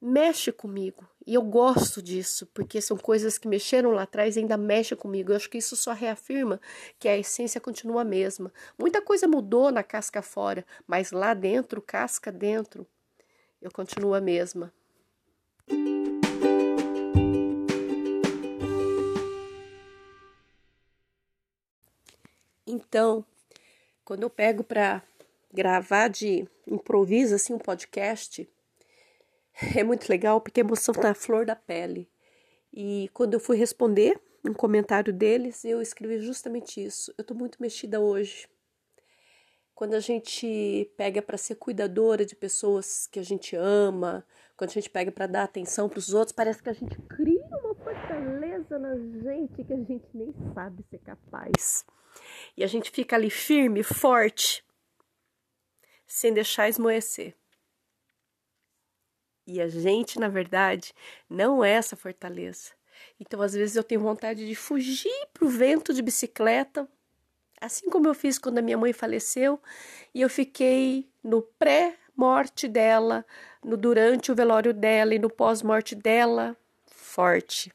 mexe 0.00 0.52
comigo. 0.52 1.08
E 1.26 1.34
eu 1.34 1.42
gosto 1.42 2.02
disso, 2.02 2.46
porque 2.52 2.80
são 2.80 2.96
coisas 2.96 3.38
que 3.38 3.48
mexeram 3.48 3.90
lá 3.90 4.02
atrás 4.02 4.36
e 4.36 4.40
ainda 4.40 4.56
mexem 4.56 4.96
comigo. 4.96 5.32
Eu 5.32 5.36
acho 5.36 5.48
que 5.48 5.58
isso 5.58 5.74
só 5.74 5.92
reafirma 5.92 6.60
que 6.98 7.08
a 7.08 7.16
essência 7.16 7.60
continua 7.60 8.02
a 8.02 8.04
mesma. 8.04 8.52
Muita 8.78 9.00
coisa 9.00 9.26
mudou 9.26 9.70
na 9.72 9.82
casca 9.82 10.22
fora, 10.22 10.64
mas 10.86 11.10
lá 11.10 11.32
dentro, 11.34 11.80
casca 11.80 12.30
dentro, 12.30 12.86
eu 13.60 13.70
continuo 13.70 14.14
a 14.14 14.20
mesma. 14.20 14.72
Então, 22.66 23.24
quando 24.04 24.24
eu 24.24 24.30
pego 24.30 24.64
para 24.64 25.02
gravar 25.52 26.08
de 26.08 26.46
improviso 26.66 27.34
assim 27.34 27.54
um 27.54 27.58
podcast, 27.58 28.48
é 29.76 29.84
muito 29.84 30.08
legal 30.08 30.40
porque 30.40 30.60
a 30.60 30.64
emoção 30.64 30.94
tá 30.94 31.10
à 31.10 31.14
flor 31.14 31.46
da 31.46 31.56
pele. 31.56 32.08
E 32.72 33.08
quando 33.14 33.34
eu 33.34 33.40
fui 33.40 33.56
responder 33.56 34.20
um 34.44 34.52
comentário 34.52 35.12
deles, 35.12 35.64
eu 35.64 35.80
escrevi 35.80 36.18
justamente 36.20 36.84
isso. 36.84 37.12
Eu 37.16 37.24
tô 37.24 37.34
muito 37.34 37.60
mexida 37.60 38.00
hoje. 38.00 38.48
Quando 39.74 39.94
a 39.94 40.00
gente 40.00 40.90
pega 40.96 41.20
para 41.20 41.36
ser 41.36 41.56
cuidadora 41.56 42.24
de 42.24 42.34
pessoas 42.34 43.06
que 43.06 43.18
a 43.18 43.22
gente 43.22 43.54
ama, 43.56 44.26
quando 44.56 44.70
a 44.70 44.72
gente 44.72 44.88
pega 44.88 45.12
para 45.12 45.26
dar 45.26 45.44
atenção 45.44 45.88
para 45.88 45.98
os 45.98 46.14
outros, 46.14 46.32
parece 46.32 46.62
que 46.62 46.70
a 46.70 46.72
gente 46.72 46.96
cria 47.02 47.44
uma 47.62 47.74
fortaleza 47.74 48.78
na 48.78 48.96
gente 48.96 49.64
que 49.64 49.72
a 49.72 49.76
gente 49.76 50.06
nem 50.14 50.34
sabe 50.54 50.82
ser 50.90 50.98
capaz. 50.98 51.84
E 52.56 52.64
a 52.64 52.66
gente 52.66 52.90
fica 52.90 53.16
ali 53.16 53.28
firme, 53.28 53.82
forte, 53.82 54.64
sem 56.06 56.32
deixar 56.32 56.68
esmoecer. 56.68 57.34
E 59.46 59.60
a 59.60 59.68
gente, 59.68 60.18
na 60.18 60.28
verdade, 60.28 60.92
não 61.28 61.64
é 61.64 61.70
essa 61.72 61.94
fortaleza. 61.94 62.72
Então, 63.20 63.42
às 63.42 63.52
vezes, 63.52 63.76
eu 63.76 63.84
tenho 63.84 64.00
vontade 64.00 64.46
de 64.46 64.54
fugir 64.54 65.28
pro 65.32 65.48
vento 65.48 65.92
de 65.92 66.02
bicicleta, 66.02 66.88
assim 67.60 67.88
como 67.88 68.08
eu 68.08 68.14
fiz 68.14 68.38
quando 68.38 68.58
a 68.58 68.62
minha 68.62 68.78
mãe 68.78 68.92
faleceu, 68.92 69.60
e 70.14 70.20
eu 70.20 70.28
fiquei 70.28 71.08
no 71.22 71.42
pré-morte 71.42 72.66
dela, 72.66 73.24
no 73.62 73.76
durante 73.76 74.32
o 74.32 74.34
velório 74.34 74.72
dela 74.72 75.14
e 75.14 75.18
no 75.18 75.30
pós-morte 75.30 75.94
dela, 75.94 76.56
forte. 76.86 77.72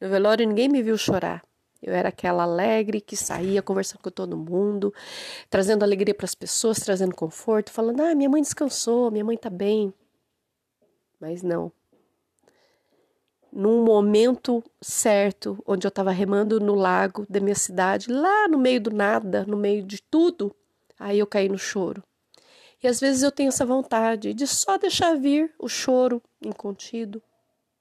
No 0.00 0.08
velório 0.08 0.46
ninguém 0.46 0.68
me 0.68 0.82
viu 0.82 0.98
chorar. 0.98 1.42
Eu 1.82 1.92
era 1.92 2.10
aquela 2.10 2.44
alegre 2.44 3.00
que 3.00 3.16
saía 3.16 3.60
conversando 3.60 4.00
com 4.02 4.10
todo 4.10 4.36
mundo, 4.36 4.94
trazendo 5.50 5.82
alegria 5.82 6.14
para 6.14 6.26
as 6.26 6.34
pessoas, 6.34 6.78
trazendo 6.78 7.14
conforto, 7.14 7.72
falando: 7.72 8.00
"Ah, 8.00 8.14
minha 8.14 8.30
mãe 8.30 8.40
descansou, 8.40 9.10
minha 9.10 9.24
mãe 9.24 9.34
está 9.34 9.50
bem". 9.50 9.92
Mas 11.20 11.42
não. 11.42 11.72
Num 13.52 13.84
momento 13.84 14.62
certo, 14.80 15.62
onde 15.66 15.86
eu 15.86 15.90
estava 15.90 16.12
remando 16.12 16.60
no 16.60 16.74
lago 16.74 17.26
da 17.28 17.40
minha 17.40 17.54
cidade, 17.54 18.10
lá 18.10 18.46
no 18.48 18.58
meio 18.58 18.80
do 18.80 18.90
nada, 18.90 19.44
no 19.44 19.56
meio 19.56 19.82
de 19.82 20.00
tudo, 20.00 20.54
aí 20.98 21.18
eu 21.18 21.26
caí 21.26 21.48
no 21.48 21.58
choro. 21.58 22.02
E 22.82 22.86
às 22.86 22.98
vezes 23.00 23.22
eu 23.22 23.30
tenho 23.30 23.48
essa 23.48 23.66
vontade 23.66 24.32
de 24.32 24.46
só 24.46 24.78
deixar 24.78 25.16
vir 25.16 25.52
o 25.58 25.68
choro 25.68 26.22
incontido, 26.40 27.22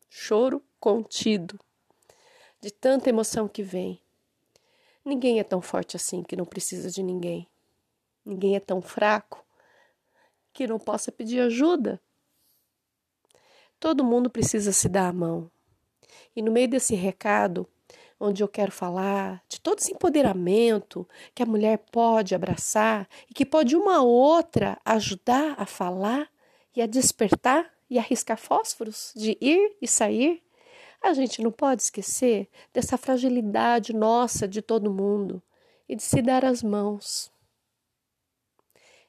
choro 0.09 0.61
contido 0.79 1.57
de 2.61 2.71
tanta 2.71 3.09
emoção 3.09 3.47
que 3.47 3.63
vem. 3.63 3.99
Ninguém 5.03 5.39
é 5.39 5.43
tão 5.43 5.61
forte 5.61 5.95
assim 5.95 6.21
que 6.21 6.35
não 6.35 6.45
precisa 6.45 6.91
de 6.91 7.01
ninguém. 7.01 7.47
Ninguém 8.23 8.55
é 8.55 8.59
tão 8.59 8.81
fraco 8.81 9.43
que 10.53 10.67
não 10.67 10.77
possa 10.77 11.11
pedir 11.11 11.39
ajuda. 11.41 11.99
Todo 13.79 14.03
mundo 14.03 14.29
precisa 14.29 14.71
se 14.71 14.87
dar 14.87 15.09
a 15.09 15.13
mão. 15.13 15.49
E 16.35 16.41
no 16.41 16.51
meio 16.51 16.67
desse 16.67 16.93
recado, 16.93 17.67
onde 18.19 18.43
eu 18.43 18.47
quero 18.47 18.71
falar 18.71 19.43
de 19.49 19.59
todo 19.59 19.79
esse 19.79 19.91
empoderamento 19.91 21.07
que 21.33 21.41
a 21.41 21.47
mulher 21.47 21.79
pode 21.91 22.35
abraçar 22.35 23.09
e 23.27 23.33
que 23.33 23.43
pode 23.43 23.75
uma 23.75 24.03
outra 24.03 24.79
ajudar 24.85 25.55
a 25.57 25.65
falar 25.65 26.29
e 26.75 26.81
a 26.81 26.85
despertar 26.85 27.73
e 27.89 27.97
arriscar 27.97 28.37
fósforos 28.37 29.11
de 29.15 29.37
ir 29.41 29.75
e 29.81 29.87
sair, 29.87 30.43
a 31.01 31.13
gente 31.13 31.41
não 31.41 31.51
pode 31.51 31.81
esquecer 31.81 32.47
dessa 32.73 32.97
fragilidade 32.97 33.93
nossa 33.93 34.47
de 34.47 34.61
todo 34.61 34.93
mundo 34.93 35.41
e 35.89 35.95
de 35.95 36.03
se 36.03 36.21
dar 36.21 36.45
as 36.45 36.61
mãos. 36.61 37.31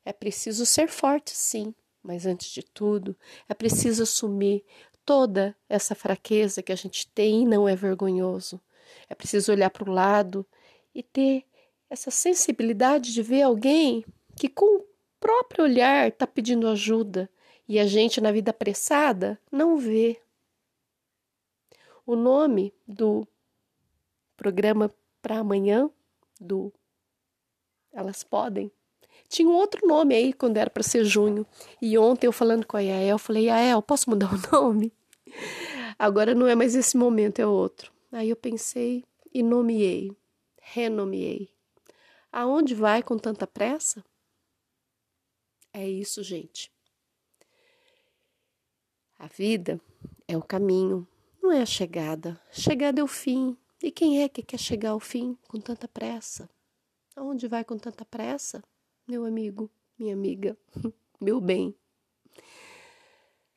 É 0.05 0.13
preciso 0.13 0.67
ser 0.67 0.89
forte, 0.89 1.31
sim, 1.37 1.75
mas 2.03 2.27
antes 2.27 2.51
de 2.51 2.63
tudo, 2.63 3.17
é 3.49 3.55
preciso 3.55 4.03
assumir 4.03 4.65
toda 5.05 5.57
essa 5.69 5.95
fraqueza 5.95 6.63
que 6.63 6.73
a 6.73 6.77
gente 6.77 7.07
tem 7.09 7.43
e 7.43 7.47
não 7.47 7.69
é 7.69 7.77
vergonhoso. 7.77 8.61
É 9.09 9.15
preciso 9.15 9.53
olhar 9.53 9.71
para 9.71 9.89
o 9.89 9.93
lado 9.93 10.47
e 10.95 11.03
ter 11.03 11.45
essa 11.89 12.11
sensibilidade 12.11 13.13
de 13.13 13.23
ver 13.23 13.43
alguém 13.43 14.05
que, 14.35 14.49
com 14.49 14.79
o 14.79 14.87
próprio 15.21 15.65
olhar, 15.65 16.09
está 16.09 16.27
pedindo 16.27 16.67
ajuda 16.69 17.31
e 17.69 17.79
a 17.79 17.87
gente, 17.87 18.21
na 18.21 18.33
vida 18.33 18.51
apressada, 18.51 19.39
não 19.51 19.77
vê. 19.77 20.22
O 22.05 22.17
nome 22.17 22.75
do 22.87 23.27
programa 24.37 24.93
para 25.21 25.39
amanhã 25.39 25.89
do 26.41 26.73
Elas 27.93 28.23
Podem 28.25 28.73
tinha 29.33 29.49
um 29.49 29.55
outro 29.55 29.87
nome 29.87 30.15
aí 30.15 30.33
quando 30.33 30.59
era 30.59 30.69
para 30.69 30.83
ser 30.83 31.05
junho. 31.05 31.47
E 31.81 31.97
ontem 31.97 32.27
eu 32.27 32.33
falando 32.33 32.67
com 32.67 32.77
a 32.77 32.81
Yael, 32.81 33.15
eu 33.15 33.19
falei: 33.19 33.47
Yael, 33.47 33.81
posso 33.81 34.11
mudar 34.11 34.31
o 34.33 34.39
nome? 34.53 34.93
Agora 35.99 36.35
não 36.35 36.47
é 36.47 36.55
mais 36.55 36.75
esse 36.75 36.97
momento, 36.99 37.39
é 37.39 37.47
outro. 37.47 37.91
Aí 38.13 38.29
eu 38.29 38.37
pensei 38.37 39.05
e 39.33 39.43
nomeei, 39.43 40.15
renomeei. 40.61 41.49
Aonde 42.31 42.75
vai 42.75 43.03
com 43.03 43.17
tanta 43.17 43.47
pressa? 43.47 44.05
É 45.73 45.89
isso, 45.89 46.23
gente. 46.23 46.71
A 49.19 49.27
vida 49.29 49.81
é 50.29 50.37
o 50.37 50.43
caminho, 50.43 51.09
não 51.53 51.59
é 51.59 51.63
a 51.63 51.67
chegada. 51.67 52.41
Chegada 52.51 53.01
é 53.01 53.05
o 53.05 53.07
fim. 53.07 53.57
E 53.83 53.91
quem 53.91 54.23
é 54.23 54.29
que 54.29 54.43
quer 54.43 54.59
chegar 54.59 54.91
ao 54.91 55.01
fim 55.01 55.37
com 55.49 55.61
tanta 55.61 55.87
pressa? 55.87 56.49
Aonde 57.15 57.47
vai 57.47 57.63
com 57.63 57.77
tanta 57.77 58.05
pressa? 58.05 58.63
meu 59.07 59.27
amigo, 59.27 59.71
minha 59.99 60.15
amiga, 60.15 60.57
meu 61.21 61.41
bem. 61.41 61.75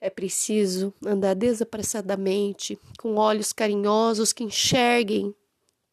É 0.02 0.10
preciso 0.10 0.94
andar 1.06 1.36
desapressadamente, 1.36 2.78
com 3.00 3.16
olhos 3.16 3.54
carinhosos 3.54 4.34
que 4.34 4.44
enxerguem 4.44 5.34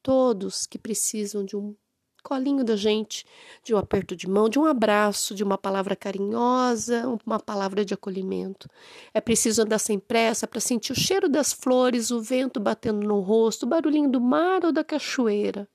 todos 0.03 0.67
que 0.67 0.79
precisam 0.79 1.45
de 1.45 1.57
um 1.57 1.77
colinho 2.23 2.65
da 2.65 2.77
gente, 2.77 3.27
de 3.63 3.75
um 3.75 3.79
aperto 3.79 4.15
de 4.15 4.29
mão, 4.29 4.49
de 4.49 4.59
um 4.59 4.65
abraço, 4.65 5.35
de 5.35 5.43
uma 5.43 5.59
palavra 5.59 5.97
carinhosa, 5.97 7.07
uma 7.27 7.39
palavra 7.39 7.85
de 7.85 7.95
acolhimento. 7.95 8.69
É 9.13 9.21
preciso 9.21 9.63
andar 9.63 9.79
sem 9.79 9.99
pressa 9.99 10.47
para 10.47 10.61
sentir 10.61 10.93
o 10.93 10.99
cheiro 10.99 11.29
das 11.29 11.53
flores, 11.53 12.11
o 12.11 12.21
vento 12.21 12.61
batendo 12.61 13.07
no 13.07 13.21
rosto, 13.21 13.65
o 13.65 13.69
barulhinho 13.69 14.11
do 14.11 14.21
mar 14.21 14.65
ou 14.65 14.73
da 14.73 14.85
cachoeira. 14.85 15.69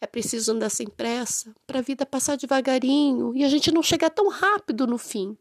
É 0.00 0.06
preciso 0.06 0.52
andar 0.52 0.70
sem 0.70 0.86
pressa 0.86 1.54
para 1.66 1.78
a 1.78 1.82
vida 1.82 2.04
passar 2.04 2.36
devagarinho 2.36 3.34
e 3.34 3.44
a 3.44 3.48
gente 3.48 3.72
não 3.72 3.82
chegar 3.82 4.10
tão 4.10 4.28
rápido 4.28 4.86
no 4.86 4.98
fim. 4.98 5.36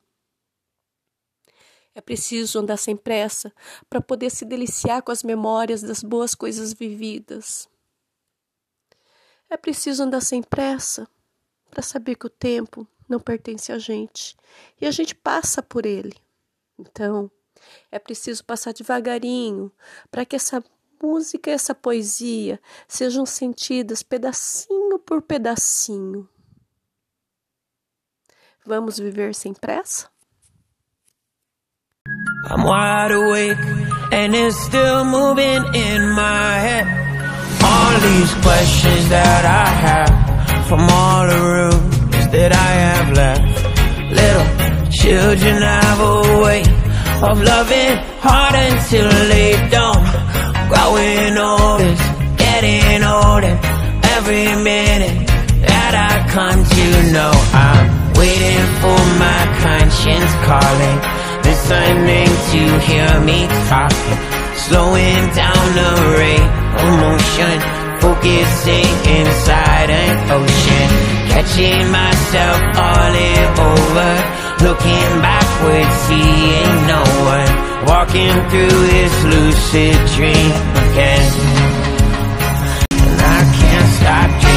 É 1.93 2.01
preciso 2.01 2.59
andar 2.59 2.77
sem 2.77 2.95
pressa 2.95 3.53
para 3.89 4.01
poder 4.01 4.29
se 4.29 4.43
deliciar 4.43 5.01
com 5.01 5.11
as 5.11 5.23
memórias 5.23 5.81
das 5.81 6.03
boas 6.03 6.35
coisas 6.35 6.73
vividas. 6.73 7.69
É 9.49 9.57
preciso 9.57 10.03
andar 10.03 10.21
sem 10.21 10.41
pressa 10.41 11.07
para 11.69 11.81
saber 11.81 12.15
que 12.15 12.25
o 12.25 12.29
tempo 12.29 12.87
não 13.07 13.19
pertence 13.19 13.71
a 13.71 13.77
gente 13.77 14.35
e 14.79 14.85
a 14.85 14.91
gente 14.91 15.13
passa 15.13 15.61
por 15.61 15.85
ele. 15.85 16.15
Então, 16.77 17.29
é 17.91 17.99
preciso 17.99 18.43
passar 18.43 18.73
devagarinho 18.73 19.71
para 20.09 20.25
que 20.25 20.35
essa 20.35 20.63
música 21.01 21.51
essa 21.51 21.75
poesia 21.75 22.59
sejam 22.87 23.25
sentidas 23.25 24.01
pedacinho 24.01 24.97
por 24.99 25.21
pedacinho. 25.21 26.27
Vamos 28.65 28.97
viver 28.97 29.35
sem 29.35 29.53
pressa? 29.53 30.09
I'm 32.47 32.63
wide 32.63 33.11
awake 33.11 33.57
and 34.11 34.35
it's 34.35 34.55
still 34.65 35.03
moving 35.03 35.63
in 35.75 36.13
my 36.13 36.59
head. 36.59 37.04
All 37.85 37.99
these 38.09 38.33
questions 38.45 39.09
that 39.09 39.43
I 39.45 39.67
have 39.85 40.67
from 40.67 40.81
all 40.89 41.27
the 41.33 41.41
rooms 41.55 42.27
that 42.35 42.51
I 42.51 42.71
have 42.89 43.09
left. 43.21 43.55
Little 44.19 44.49
children 44.89 45.61
have 45.61 45.99
a 45.99 46.17
way 46.43 46.61
of 47.29 47.35
loving 47.41 47.95
hard 48.25 48.55
until 48.55 49.09
they 49.33 49.51
don't. 49.69 50.05
Growing 50.69 51.37
older, 51.37 51.93
getting 52.41 53.03
older 53.03 53.53
Every 54.17 54.49
minute 54.63 55.27
that 55.69 55.93
I 55.93 56.25
come 56.33 56.57
to 56.65 56.85
know 57.13 57.33
I'm 57.53 57.85
waiting 58.17 58.65
for 58.81 58.99
my 59.21 59.41
conscience 59.61 60.33
calling 60.41 60.97
Listening 61.45 62.31
to 62.49 62.61
hear 62.89 63.11
me 63.21 63.45
talking 63.69 64.17
Slowing 64.57 65.23
down 65.37 65.63
the 65.77 65.91
rate 66.17 66.49
of 66.81 66.89
motion 67.05 67.74
Focusing 68.05 68.85
inside 69.17 69.89
an 69.89 70.29
ocean. 70.29 70.89
Catching 71.33 71.89
myself 71.89 72.59
falling 72.77 73.45
over. 73.71 74.11
Looking 74.61 75.09
backwards, 75.25 75.95
seeing 76.05 76.75
no 76.85 77.01
one. 77.33 77.51
Walking 77.87 78.35
through 78.51 78.79
this 78.93 79.15
lucid 79.23 79.97
dream 80.13 80.51
again. 80.85 81.31
And 82.91 83.21
I 83.21 83.39
can't 83.57 83.89
stop 83.97 84.29
dreaming 84.39 84.54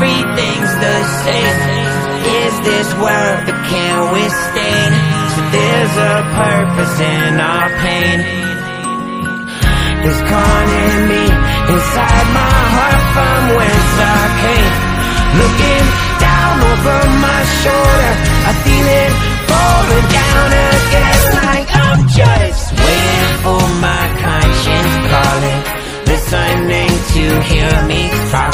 everything's 0.00 0.74
the 0.80 0.98
same. 1.28 1.60
Is 2.40 2.54
this 2.64 2.88
world 2.96 3.40
that 3.44 3.60
can 3.68 3.96
withstand? 4.16 4.94
So 5.36 5.40
there's 5.52 5.94
a 6.00 6.16
purpose 6.40 6.96
in 7.04 7.36
our 7.36 7.68
pain. 7.84 8.18
There's 10.00 10.22
gone 10.24 10.68
in 10.88 10.96
me, 11.04 11.24
inside 11.68 12.26
my 12.32 12.56
heart 12.80 13.02
from 13.12 13.40
whence 13.60 13.94
I 14.00 14.24
came. 14.40 14.74
Looking 15.36 15.86
down 16.16 16.54
over 16.64 17.00
my 17.20 17.40
shoulder, 17.60 18.12
I 18.48 18.52
feel 18.64 18.88
it 19.04 19.12
falling 19.52 20.06
down 20.16 20.48
again 20.64 21.20
like 21.44 21.68
I'm 21.76 22.00
just 22.08 22.64
waiting 22.72 23.32
for 23.44 23.64
my 23.84 24.04
conscience 24.16 24.92
calling 25.12 25.80
listening 26.08 26.88
to 26.88 27.22
hear 27.52 27.72
me 27.86 28.08
talk 28.30 28.49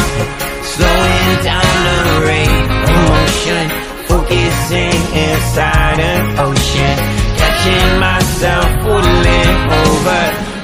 Down 1.43 1.75
the 1.89 2.01
rate 2.31 2.67
of 2.87 2.97
motion 3.11 3.65
Focusing 4.11 5.01
inside 5.25 5.99
an 6.01 6.39
ocean. 6.39 6.97
Catching 7.39 8.01
myself 8.01 8.77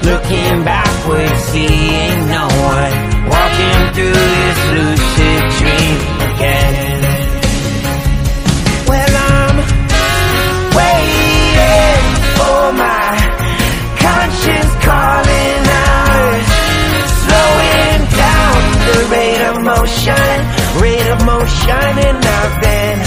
Looking 0.03 0.65
backwards, 0.65 1.41
seeing 1.45 2.27
no 2.27 2.47
one. 2.47 3.29
Walking 3.29 3.95
through 3.95 4.32
shining, 21.67 22.19
I've 22.39 22.57
been 22.67 22.99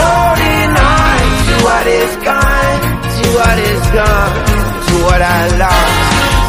holding 0.00 0.70
on 0.92 1.22
to 1.46 1.54
what 1.66 1.86
is 1.86 2.12
gone, 2.28 2.80
to 3.16 3.24
what 3.38 3.58
is 3.72 3.82
gone, 3.98 4.34
to 4.86 4.94
what 5.06 5.20
I 5.22 5.40
lost, 5.62 5.98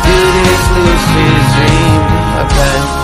to 0.05 0.15
this 0.45 0.63
lucid 0.75 1.41
dream 1.55 2.01
of 2.41 3.00